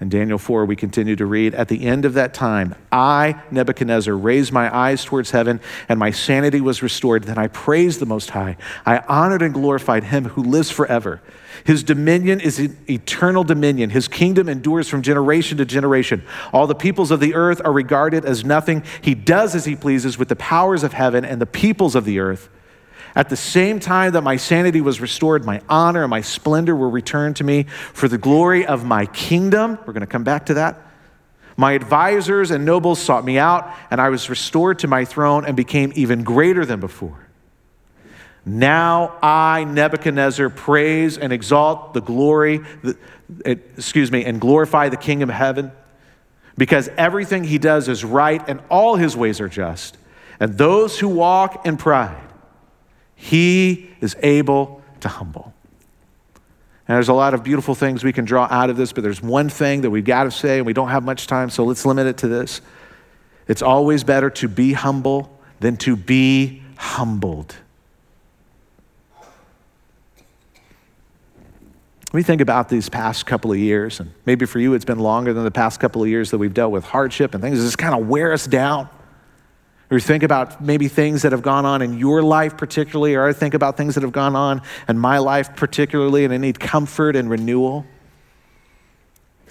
In 0.00 0.08
Daniel 0.08 0.38
4, 0.38 0.64
we 0.66 0.76
continue 0.76 1.16
to 1.16 1.26
read, 1.26 1.52
At 1.56 1.66
the 1.66 1.84
end 1.84 2.04
of 2.04 2.14
that 2.14 2.32
time, 2.32 2.76
I, 2.92 3.42
Nebuchadnezzar, 3.50 4.16
raised 4.16 4.52
my 4.52 4.72
eyes 4.72 5.04
towards 5.04 5.32
heaven, 5.32 5.60
and 5.88 5.98
my 5.98 6.12
sanity 6.12 6.60
was 6.60 6.80
restored. 6.80 7.24
Then 7.24 7.38
I 7.38 7.48
praised 7.48 7.98
the 7.98 8.06
Most 8.06 8.30
High. 8.30 8.56
I 8.86 8.98
honored 9.08 9.42
and 9.42 9.52
glorified 9.52 10.04
him 10.04 10.26
who 10.26 10.44
lives 10.44 10.70
forever. 10.70 11.20
His 11.64 11.82
dominion 11.82 12.40
is 12.40 12.60
an 12.60 12.78
eternal 12.88 13.42
dominion. 13.42 13.90
His 13.90 14.06
kingdom 14.06 14.48
endures 14.48 14.88
from 14.88 15.02
generation 15.02 15.58
to 15.58 15.64
generation. 15.64 16.22
All 16.52 16.68
the 16.68 16.76
peoples 16.76 17.10
of 17.10 17.18
the 17.18 17.34
earth 17.34 17.60
are 17.64 17.72
regarded 17.72 18.24
as 18.24 18.44
nothing. 18.44 18.84
He 19.02 19.16
does 19.16 19.56
as 19.56 19.64
he 19.64 19.74
pleases 19.74 20.16
with 20.16 20.28
the 20.28 20.36
powers 20.36 20.84
of 20.84 20.92
heaven 20.92 21.24
and 21.24 21.40
the 21.40 21.46
peoples 21.46 21.96
of 21.96 22.04
the 22.04 22.20
earth. 22.20 22.48
At 23.14 23.28
the 23.28 23.36
same 23.36 23.80
time 23.80 24.12
that 24.12 24.22
my 24.22 24.36
sanity 24.36 24.80
was 24.80 25.00
restored, 25.00 25.44
my 25.44 25.60
honor 25.68 26.02
and 26.02 26.10
my 26.10 26.20
splendor 26.20 26.76
were 26.76 26.90
returned 26.90 27.36
to 27.36 27.44
me 27.44 27.64
for 27.64 28.08
the 28.08 28.18
glory 28.18 28.66
of 28.66 28.84
my 28.84 29.06
kingdom. 29.06 29.78
We're 29.86 29.92
going 29.92 30.00
to 30.00 30.06
come 30.06 30.24
back 30.24 30.46
to 30.46 30.54
that. 30.54 30.80
My 31.56 31.72
advisors 31.72 32.52
and 32.52 32.64
nobles 32.64 33.00
sought 33.00 33.24
me 33.24 33.36
out, 33.36 33.74
and 33.90 34.00
I 34.00 34.10
was 34.10 34.30
restored 34.30 34.78
to 34.80 34.86
my 34.86 35.04
throne 35.04 35.44
and 35.44 35.56
became 35.56 35.92
even 35.96 36.22
greater 36.22 36.64
than 36.64 36.78
before. 36.78 37.26
Now 38.46 39.18
I, 39.20 39.64
Nebuchadnezzar, 39.64 40.50
praise 40.50 41.18
and 41.18 41.32
exalt 41.32 41.94
the 41.94 42.00
glory, 42.00 42.60
excuse 43.44 44.12
me, 44.12 44.24
and 44.24 44.40
glorify 44.40 44.88
the 44.88 44.96
King 44.96 45.24
of 45.24 45.28
heaven, 45.28 45.72
because 46.56 46.88
everything 46.96 47.42
he 47.42 47.58
does 47.58 47.88
is 47.88 48.04
right 48.04 48.42
and 48.48 48.60
all 48.70 48.94
his 48.94 49.16
ways 49.16 49.40
are 49.40 49.48
just. 49.48 49.98
And 50.38 50.56
those 50.56 50.98
who 50.98 51.08
walk 51.08 51.66
in 51.66 51.76
pride, 51.76 52.27
he 53.20 53.90
is 54.00 54.16
able 54.22 54.80
to 55.00 55.08
humble. 55.08 55.52
And 56.86 56.94
there's 56.94 57.08
a 57.08 57.14
lot 57.14 57.34
of 57.34 57.42
beautiful 57.42 57.74
things 57.74 58.02
we 58.02 58.12
can 58.12 58.24
draw 58.24 58.46
out 58.48 58.70
of 58.70 58.76
this, 58.76 58.92
but 58.92 59.02
there's 59.02 59.20
one 59.20 59.48
thing 59.48 59.82
that 59.82 59.90
we've 59.90 60.04
got 60.04 60.24
to 60.24 60.30
say, 60.30 60.58
and 60.58 60.66
we 60.66 60.72
don't 60.72 60.88
have 60.88 61.04
much 61.04 61.26
time, 61.26 61.50
so 61.50 61.64
let's 61.64 61.84
limit 61.84 62.06
it 62.06 62.16
to 62.18 62.28
this. 62.28 62.62
It's 63.48 63.60
always 63.60 64.04
better 64.04 64.30
to 64.30 64.48
be 64.48 64.72
humble 64.72 65.36
than 65.58 65.76
to 65.78 65.96
be 65.96 66.62
humbled. 66.76 67.56
We 72.12 72.22
think 72.22 72.40
about 72.40 72.68
these 72.68 72.88
past 72.88 73.26
couple 73.26 73.50
of 73.50 73.58
years, 73.58 74.00
and 74.00 74.12
maybe 74.24 74.46
for 74.46 74.60
you 74.60 74.72
it's 74.74 74.84
been 74.84 75.00
longer 75.00 75.34
than 75.34 75.44
the 75.44 75.50
past 75.50 75.80
couple 75.80 76.02
of 76.02 76.08
years 76.08 76.30
that 76.30 76.38
we've 76.38 76.54
dealt 76.54 76.72
with 76.72 76.84
hardship 76.84 77.34
and 77.34 77.42
things 77.42 77.58
that 77.58 77.64
just 77.64 77.78
kind 77.78 78.00
of 78.00 78.08
wear 78.08 78.32
us 78.32 78.46
down. 78.46 78.88
Or 79.90 79.98
think 79.98 80.22
about 80.22 80.62
maybe 80.62 80.86
things 80.86 81.22
that 81.22 81.32
have 81.32 81.40
gone 81.40 81.64
on 81.64 81.80
in 81.80 81.98
your 81.98 82.22
life, 82.22 82.58
particularly, 82.58 83.14
or 83.14 83.26
I 83.26 83.32
think 83.32 83.54
about 83.54 83.76
things 83.76 83.94
that 83.94 84.02
have 84.02 84.12
gone 84.12 84.36
on 84.36 84.60
in 84.86 84.98
my 84.98 85.18
life, 85.18 85.56
particularly, 85.56 86.24
and 86.24 86.32
I 86.32 86.36
need 86.36 86.60
comfort 86.60 87.16
and 87.16 87.30
renewal. 87.30 87.86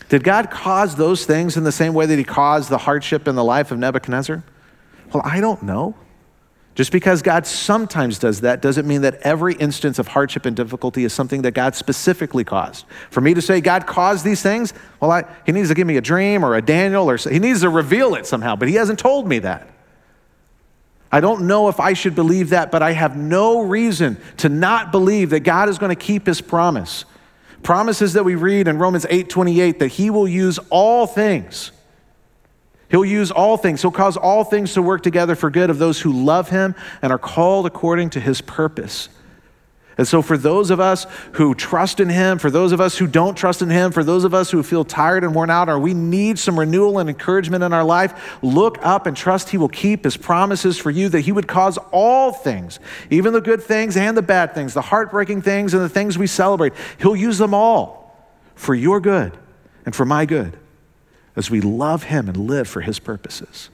Did 0.10 0.24
God 0.24 0.52
cause 0.52 0.96
those 0.96 1.26
things 1.26 1.58
in 1.58 1.64
the 1.64 1.72
same 1.72 1.94
way 1.94 2.06
that 2.06 2.18
He 2.18 2.24
caused 2.24 2.70
the 2.70 2.78
hardship 2.78 3.28
in 3.28 3.36
the 3.36 3.44
life 3.44 3.72
of 3.72 3.80
Nebuchadnezzar? 3.80 4.44
Well, 5.12 5.24
I 5.26 5.42
don't 5.42 5.64
know. 5.64 5.96
Just 6.76 6.92
because 6.92 7.24
God 7.24 7.48
sometimes 7.48 8.20
does 8.20 8.42
that 8.42 8.62
doesn't 8.62 8.88
mean 8.88 9.02
that 9.02 9.16
every 9.24 9.56
instance 9.56 9.98
of 9.98 10.10
hardship 10.10 10.46
and 10.46 10.56
difficulty 10.56 11.04
is 11.04 11.12
something 11.12 11.42
that 11.42 11.56
God 11.56 11.74
specifically 11.74 12.44
caused. 12.44 12.86
For 13.10 13.20
me 13.20 13.34
to 13.34 13.42
say 13.42 13.62
God 13.62 13.88
caused 13.88 14.24
these 14.24 14.44
things, 14.44 14.76
well, 15.02 15.10
I, 15.10 15.24
He 15.48 15.52
needs 15.52 15.70
to 15.70 15.74
give 15.74 15.88
me 15.88 15.98
a 15.98 16.02
dream 16.02 16.46
or 16.46 16.56
a 16.56 16.62
Daniel, 16.62 17.10
or 17.10 17.18
He 17.18 17.40
needs 17.40 17.62
to 17.62 17.70
reveal 17.70 18.14
it 18.14 18.28
somehow, 18.28 18.56
but 18.56 18.68
He 18.68 18.76
hasn't 18.76 19.00
told 19.00 19.28
me 19.28 19.40
that. 19.40 19.68
I 21.12 21.20
don't 21.20 21.48
know 21.48 21.70
if 21.70 21.80
I 21.80 21.94
should 21.94 22.16
believe 22.16 22.50
that, 22.50 22.72
but 22.72 22.84
I 22.84 22.92
have 22.92 23.16
no 23.16 23.62
reason 23.62 24.18
to 24.38 24.50
not 24.50 24.92
believe 24.92 25.30
that 25.30 25.42
God 25.42 25.70
is 25.70 25.78
going 25.78 25.96
to 25.96 26.02
keep 26.02 26.26
his 26.26 26.42
promise. 26.42 27.06
Promises 27.64 28.14
that 28.14 28.26
we 28.26 28.36
read 28.36 28.68
in 28.68 28.78
Romans 28.78 29.06
8 29.10 29.30
28 29.30 29.80
that 29.80 29.88
he 29.88 30.10
will 30.10 30.28
use 30.28 30.60
all 30.70 31.08
things. 31.08 31.72
He'll 32.90 33.06
use 33.06 33.32
all 33.32 33.58
things. 33.58 33.82
He'll 33.82 33.92
cause 33.92 34.16
all 34.16 34.44
things 34.44 34.74
to 34.74 34.82
work 34.82 35.04
together 35.04 35.36
for 35.36 35.50
good 35.50 35.70
of 35.70 35.78
those 35.78 36.00
who 36.00 36.12
love 36.12 36.50
him 36.50 36.76
and 37.02 37.12
are 37.12 37.18
called 37.18 37.66
according 37.66 38.12
to 38.12 38.20
his 38.20 38.42
purpose. 38.42 39.10
And 39.98 40.08
so, 40.08 40.22
for 40.22 40.38
those 40.38 40.70
of 40.70 40.80
us 40.80 41.08
who 41.34 41.56
trust 41.56 42.00
in 42.00 42.10
Him, 42.10 42.38
for 42.38 42.52
those 42.52 42.72
of 42.72 42.80
us 42.80 43.00
who 43.00 43.08
don't 43.08 43.36
trust 43.36 43.64
in 43.64 43.70
Him, 43.72 43.92
for 43.92 44.04
those 44.04 44.26
of 44.26 44.34
us 44.34 44.52
who 44.52 44.62
feel 44.62 44.86
tired 44.86 45.24
and 45.24 45.34
worn 45.34 45.50
out, 45.50 45.70
or 45.70 45.80
we 45.80 45.96
need 45.96 46.38
some 46.38 46.60
renewal 46.60 47.00
and 47.00 47.10
encouragement 47.10 47.64
in 47.64 47.74
our 47.74 47.84
life, 47.84 48.38
look 48.44 48.78
up 48.86 49.08
and 49.08 49.18
trust 49.18 49.50
He 49.50 49.58
will 49.58 49.70
keep 49.70 50.04
His 50.04 50.16
promises 50.16 50.78
for 50.78 50.92
you, 50.92 51.10
that 51.10 51.22
He 51.22 51.32
would 51.32 51.48
cause 51.48 51.80
all 51.92 52.32
things, 52.32 52.80
even 53.10 53.34
the 53.34 53.42
good 53.42 53.64
things 53.64 53.98
and 53.98 54.16
the 54.16 54.22
bad 54.22 54.54
things, 54.54 54.76
the 54.76 54.82
heartbreaking 54.82 55.42
things 55.42 55.74
and 55.74 55.84
the 55.84 55.90
things 55.90 56.16
we 56.16 56.28
celebrate, 56.28 56.74
He'll 57.00 57.16
use 57.16 57.40
them 57.40 57.56
all 57.56 58.16
for 58.54 58.76
your 58.76 59.00
good 59.00 59.36
and 59.84 59.96
for 59.96 60.06
my 60.06 60.28
good 60.28 60.60
as 61.36 61.50
we 61.50 61.60
love 61.60 62.04
Him 62.04 62.28
and 62.28 62.38
live 62.38 62.68
for 62.68 62.82
His 62.82 63.00
purposes. 63.00 63.72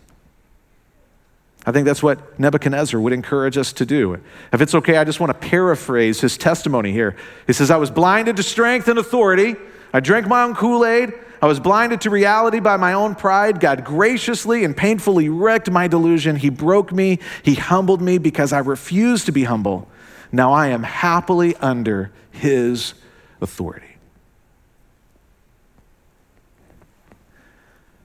I 1.66 1.72
think 1.72 1.86
that's 1.86 2.04
what 2.04 2.38
Nebuchadnezzar 2.40 3.00
would 3.00 3.14
encourage 3.14 3.58
us 3.58 3.72
to 3.74 3.86
do. 3.86 4.20
If 4.52 4.62
it's 4.62 4.76
okay, 4.76 4.98
I 4.98 5.06
just 5.06 5.20
want 5.20 5.30
to 5.32 5.48
paraphrase 5.48 6.20
his 6.20 6.38
testimony 6.38 6.92
here. 6.92 7.16
He 7.48 7.54
says, 7.54 7.72
I 7.72 7.78
was 7.78 7.90
blinded 7.90 8.36
to 8.38 8.44
strength 8.44 8.90
and 8.90 9.00
authority. 9.00 9.56
I 9.94 10.02
drank 10.02 10.28
my 10.28 10.44
own 10.44 10.56
Kool 10.56 10.86
Aid. 10.86 11.14
I 11.42 11.46
was 11.46 11.60
blinded 11.60 12.02
to 12.02 12.10
reality 12.10 12.60
by 12.60 12.78
my 12.78 12.94
own 12.94 13.16
pride. 13.16 13.60
God 13.60 13.86
graciously 13.86 14.66
and 14.66 14.76
painfully 14.76 15.30
wrecked 15.30 15.72
my 15.72 15.88
delusion. 15.88 16.36
He 16.36 16.50
broke 16.50 16.92
me. 16.92 17.20
He 17.44 17.56
humbled 17.56 18.02
me 18.02 18.18
because 18.18 18.52
I 18.52 18.60
refused 18.60 19.26
to 19.28 19.32
be 19.32 19.46
humble. 19.46 19.88
Now 20.32 20.52
I 20.52 20.68
am 20.68 20.84
happily 20.84 21.56
under 21.58 22.12
his 22.32 22.94
authority. 23.40 23.98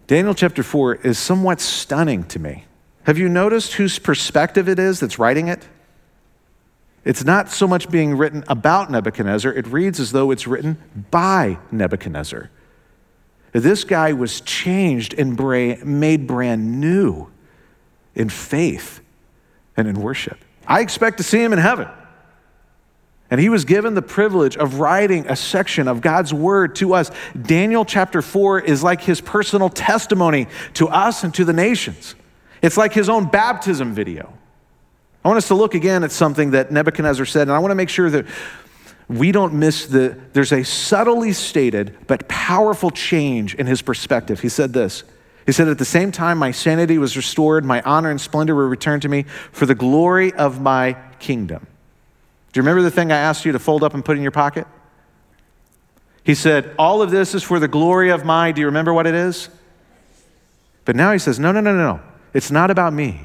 Daniel 0.07 0.35
chapter 0.35 0.63
4 0.63 0.97
is 0.97 1.19
somewhat 1.19 1.61
stunning 1.61 2.25
to 2.25 2.39
me. 2.39 2.65
Have 3.09 3.17
you 3.17 3.31
noticed 3.31 3.73
whose 3.73 3.99
perspective 3.99 4.69
it 4.69 4.79
is 4.79 5.01
that's 5.01 5.19
writing 5.19 5.49
it? 5.49 5.67
It's 7.07 7.25
not 7.25 7.49
so 7.49 7.67
much 7.67 7.91
being 7.91 8.15
written 8.15 8.45
about 8.49 8.91
Nebuchadnezzar, 8.91 9.51
it 9.51 9.67
reads 9.67 9.99
as 9.99 10.13
though 10.13 10.31
it's 10.31 10.47
written 10.47 10.77
by 11.11 11.57
Nebuchadnezzar. 11.73 12.51
This 13.53 13.85
guy 13.85 14.13
was 14.13 14.43
changed 14.43 15.15
and 15.15 15.41
made 15.87 16.27
brand 16.27 16.83
new 16.83 17.29
in 18.15 18.29
faith 18.29 19.01
and 19.75 19.89
in 19.89 20.03
worship. 20.03 20.37
I 20.67 20.83
expect 20.83 21.17
to 21.17 21.23
see 21.23 21.43
him 21.43 21.55
in 21.55 21.59
heaven. 21.59 21.89
And 23.31 23.41
he 23.41 23.49
was 23.49 23.65
given 23.65 23.95
the 23.95 24.03
privilege 24.03 24.59
of 24.59 24.81
writing 24.81 25.27
a 25.29 25.35
section 25.35 25.89
of 25.89 26.03
God's 26.03 26.35
word 26.35 26.77
to 26.77 26.93
us. 26.93 27.11
Daniel 27.41 27.87
chapter 27.87 28.21
4 28.21 28.61
is 28.61 28.83
like 28.83 29.01
his 29.01 29.23
personal 29.23 29.71
testimony 29.71 30.47
to 30.75 30.89
us 30.89 31.25
and 31.25 31.33
to 31.33 31.47
the 31.47 31.55
nations. 31.55 32.15
It's 32.63 32.77
like 32.77 32.93
his 32.93 33.09
own 33.09 33.27
baptism 33.27 33.95
video. 33.95 34.33
I 35.25 35.29
want 35.29 35.39
us 35.39 35.49
to 35.49 35.55
look 35.55 35.75
again 35.75 36.05
at 36.05 36.13
something 36.13 36.53
that 36.53 36.71
Nebuchadnezzar 36.71 37.27
said, 37.27 37.43
and 37.43 37.53
I 37.53 37.59
want 37.59 37.71
to 37.71 37.77
make 37.77 37.89
sure 37.89 38.09
that 38.11 38.27
we 39.09 39.33
don't 39.33 39.55
miss 39.55 39.87
the, 39.87 40.19
there's 40.33 40.53
a 40.53 40.65
subtly 40.65 41.33
stated 41.33 41.97
but 42.07 42.29
powerful 42.29 42.91
change 42.91 43.55
in 43.55 43.67
his 43.67 43.83
perspective. 43.83 44.41
He 44.41 44.49
said 44.49 44.73
this. 44.73 45.03
He 45.47 45.53
said, 45.53 45.69
At 45.69 45.79
the 45.79 45.85
same 45.85 46.13
time, 46.13 46.39
my 46.39 46.51
sanity 46.51 46.99
was 46.99 47.17
restored, 47.17 47.65
my 47.65 47.81
honor 47.83 48.11
and 48.11 48.21
splendor 48.21 48.55
were 48.55 48.69
returned 48.69 49.03
to 49.03 49.09
me 49.09 49.25
for 49.51 49.65
the 49.65 49.75
glory 49.75 50.33
of 50.35 50.61
my 50.61 50.97
kingdom. 51.21 51.67
Do 52.53 52.59
you 52.59 52.63
remember 52.63 52.83
the 52.83 52.91
thing 52.91 53.11
I 53.11 53.17
asked 53.17 53.45
you 53.45 53.53
to 53.53 53.59
fold 53.59 53.83
up 53.83 53.95
and 53.95 54.05
put 54.05 54.17
in 54.17 54.23
your 54.23 54.33
pocket? 54.33 54.67
He 56.23 56.35
said, 56.35 56.75
All 56.79 57.01
of 57.01 57.11
this 57.11 57.35
is 57.35 57.43
for 57.43 57.59
the 57.59 57.69
glory 57.69 58.11
of 58.11 58.27
my, 58.27 58.53
do 58.53 58.61
you 58.61 58.67
remember 58.67 58.93
what 58.93 59.07
it 59.07 59.15
is? 59.15 59.49
But 60.85 60.97
now 60.97 61.13
he 61.13 61.19
says, 61.19 61.39
No, 61.39 61.51
no, 61.51 61.61
no, 61.61 61.75
no, 61.75 61.95
no. 61.95 62.01
It's 62.33 62.51
not 62.51 62.71
about 62.71 62.93
me. 62.93 63.23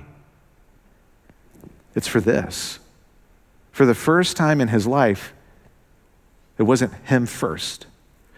It's 1.96 2.08
for 2.08 2.22
this. 2.22 2.80
For 3.72 3.86
the 3.86 3.96
first 3.96 4.38
time 4.38 4.62
in 4.62 4.68
his 4.68 4.88
life, 4.88 5.34
it 6.58 6.64
wasn't 6.64 6.94
him 7.06 7.26
first. 7.26 7.88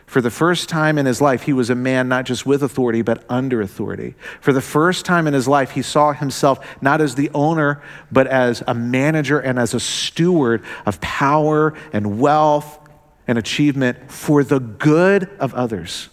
For 0.06 0.21
the 0.21 0.30
first 0.30 0.69
time 0.69 0.97
in 0.97 1.06
his 1.06 1.19
life, 1.19 1.43
he 1.43 1.54
was 1.54 1.69
a 1.69 1.75
man 1.75 2.08
not 2.08 2.25
just 2.25 2.45
with 2.45 2.63
authority, 2.63 3.01
but 3.01 3.23
under 3.28 3.62
authority. 3.62 4.15
For 4.39 4.54
the 4.54 4.62
first 4.62 5.04
time 5.04 5.28
in 5.28 5.34
his 5.34 5.47
life, 5.47 5.71
he 5.71 5.82
saw 5.82 6.13
himself 6.13 6.82
not 6.82 7.01
as 7.01 7.15
the 7.15 7.30
owner, 7.34 7.82
but 8.12 8.28
as 8.28 8.63
a 8.67 8.73
manager 8.73 9.39
and 9.39 9.58
as 9.58 9.73
a 9.73 9.80
steward 9.80 10.63
of 10.86 11.01
power 11.01 11.73
and 11.91 12.19
wealth 12.19 12.80
and 13.28 13.38
achievement 13.38 14.12
for 14.12 14.43
the 14.43 14.60
good 14.60 15.30
of 15.39 15.54
others. 15.56 16.10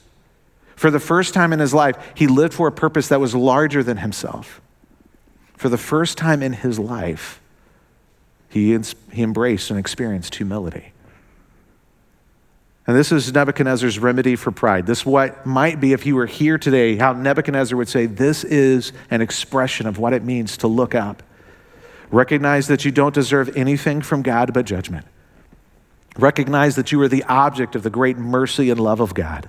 For 0.82 0.90
the 0.90 0.98
first 0.98 1.32
time 1.32 1.52
in 1.52 1.60
his 1.60 1.72
life, 1.72 1.96
he 2.12 2.26
lived 2.26 2.52
for 2.52 2.66
a 2.66 2.72
purpose 2.72 3.06
that 3.06 3.20
was 3.20 3.36
larger 3.36 3.84
than 3.84 3.98
himself. 3.98 4.60
For 5.56 5.68
the 5.68 5.78
first 5.78 6.18
time 6.18 6.42
in 6.42 6.54
his 6.54 6.76
life, 6.76 7.40
he, 8.48 8.76
he 9.12 9.22
embraced 9.22 9.70
and 9.70 9.78
experienced 9.78 10.34
humility. 10.34 10.92
And 12.84 12.96
this 12.96 13.12
is 13.12 13.32
Nebuchadnezzar's 13.32 14.00
remedy 14.00 14.34
for 14.34 14.50
pride. 14.50 14.86
This 14.86 15.06
what 15.06 15.46
might 15.46 15.80
be, 15.80 15.92
if 15.92 16.04
you 16.04 16.16
were 16.16 16.26
here 16.26 16.58
today, 16.58 16.96
how 16.96 17.12
Nebuchadnezzar 17.12 17.78
would 17.78 17.88
say, 17.88 18.06
This 18.06 18.42
is 18.42 18.92
an 19.08 19.20
expression 19.20 19.86
of 19.86 20.00
what 20.00 20.12
it 20.12 20.24
means 20.24 20.56
to 20.56 20.66
look 20.66 20.96
up. 20.96 21.22
Recognize 22.10 22.66
that 22.66 22.84
you 22.84 22.90
don't 22.90 23.14
deserve 23.14 23.56
anything 23.56 24.02
from 24.02 24.22
God 24.22 24.52
but 24.52 24.64
judgment. 24.64 25.06
Recognize 26.18 26.74
that 26.74 26.90
you 26.90 27.00
are 27.02 27.08
the 27.08 27.22
object 27.28 27.76
of 27.76 27.84
the 27.84 27.90
great 27.90 28.18
mercy 28.18 28.68
and 28.68 28.80
love 28.80 28.98
of 28.98 29.14
God. 29.14 29.48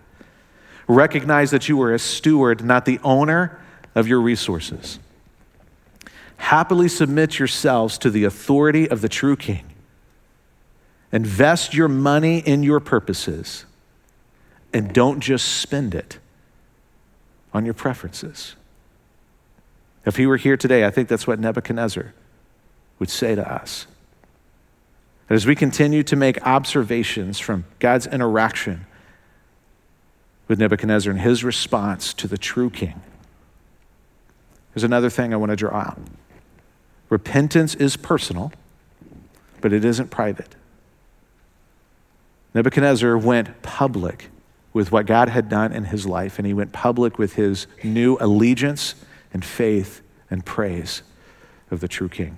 Recognize 0.88 1.52
that 1.52 1.70
you 1.70 1.82
are 1.82 1.94
a 1.94 2.00
steward, 2.00 2.64
not 2.64 2.86
the 2.86 3.00
owner 3.04 3.60
of 3.96 4.08
your 4.08 4.20
resources. 4.20 5.00
Happily 6.38 6.88
submit 6.88 7.40
yourselves 7.40 7.98
to 8.00 8.10
the 8.10 8.26
authority 8.26 8.90
of 8.90 9.02
the 9.02 9.10
true 9.10 9.36
king. 9.36 9.66
Invest 11.12 11.74
your 11.74 11.88
money 11.88 12.40
in 12.40 12.64
your 12.64 12.80
purposes 12.80 13.66
and 14.74 14.94
don't 14.94 15.20
just 15.20 15.48
spend 15.60 15.94
it 15.94 16.18
on 17.54 17.66
your 17.66 17.76
preferences. 17.76 18.56
If 20.06 20.18
he 20.18 20.26
were 20.26 20.38
here 20.38 20.58
today, 20.58 20.86
I 20.86 20.90
think 20.90 21.08
that's 21.08 21.28
what 21.28 21.40
Nebuchadnezzar 21.40 22.14
would 23.00 23.10
say 23.10 23.36
to 23.36 23.52
us. 23.52 23.88
As 25.30 25.46
we 25.46 25.56
continue 25.56 26.04
to 26.04 26.16
make 26.16 26.46
observations 26.46 27.40
from 27.40 27.64
God's 27.80 28.08
interaction 28.08 28.86
with 30.48 30.60
Nebuchadnezzar 30.60 31.12
and 31.12 31.22
his 31.22 31.44
response 31.44 32.14
to 32.16 32.28
the 32.28 32.38
true 32.38 32.70
king. 32.70 33.02
There's 34.74 34.84
another 34.84 35.10
thing 35.10 35.34
I 35.34 35.38
want 35.38 35.52
to 35.52 35.56
draw 35.56 35.78
out. 35.78 36.00
Repentance 37.10 37.76
is 37.76 37.96
personal, 37.96 38.52
but 39.62 39.72
it 39.72 39.86
isn't 39.86 40.10
private. 40.10 40.56
Nebuchadnezzar 42.54 43.18
went 43.18 43.62
public 43.62 44.30
with 44.74 44.92
what 44.92 45.06
God 45.06 45.30
had 45.30 45.50
done 45.50 45.72
in 45.72 45.86
his 45.86 46.06
life, 46.06 46.40
and 46.40 46.48
he 46.48 46.54
went 46.54 46.72
public 46.72 47.18
with 47.18 47.34
his 47.34 47.68
new 47.84 48.18
allegiance 48.20 48.96
and 49.34 49.46
faith 49.46 50.02
and 50.30 50.44
praise 50.44 51.04
of 51.70 51.80
the 51.80 51.88
true 51.88 52.10
king. 52.10 52.38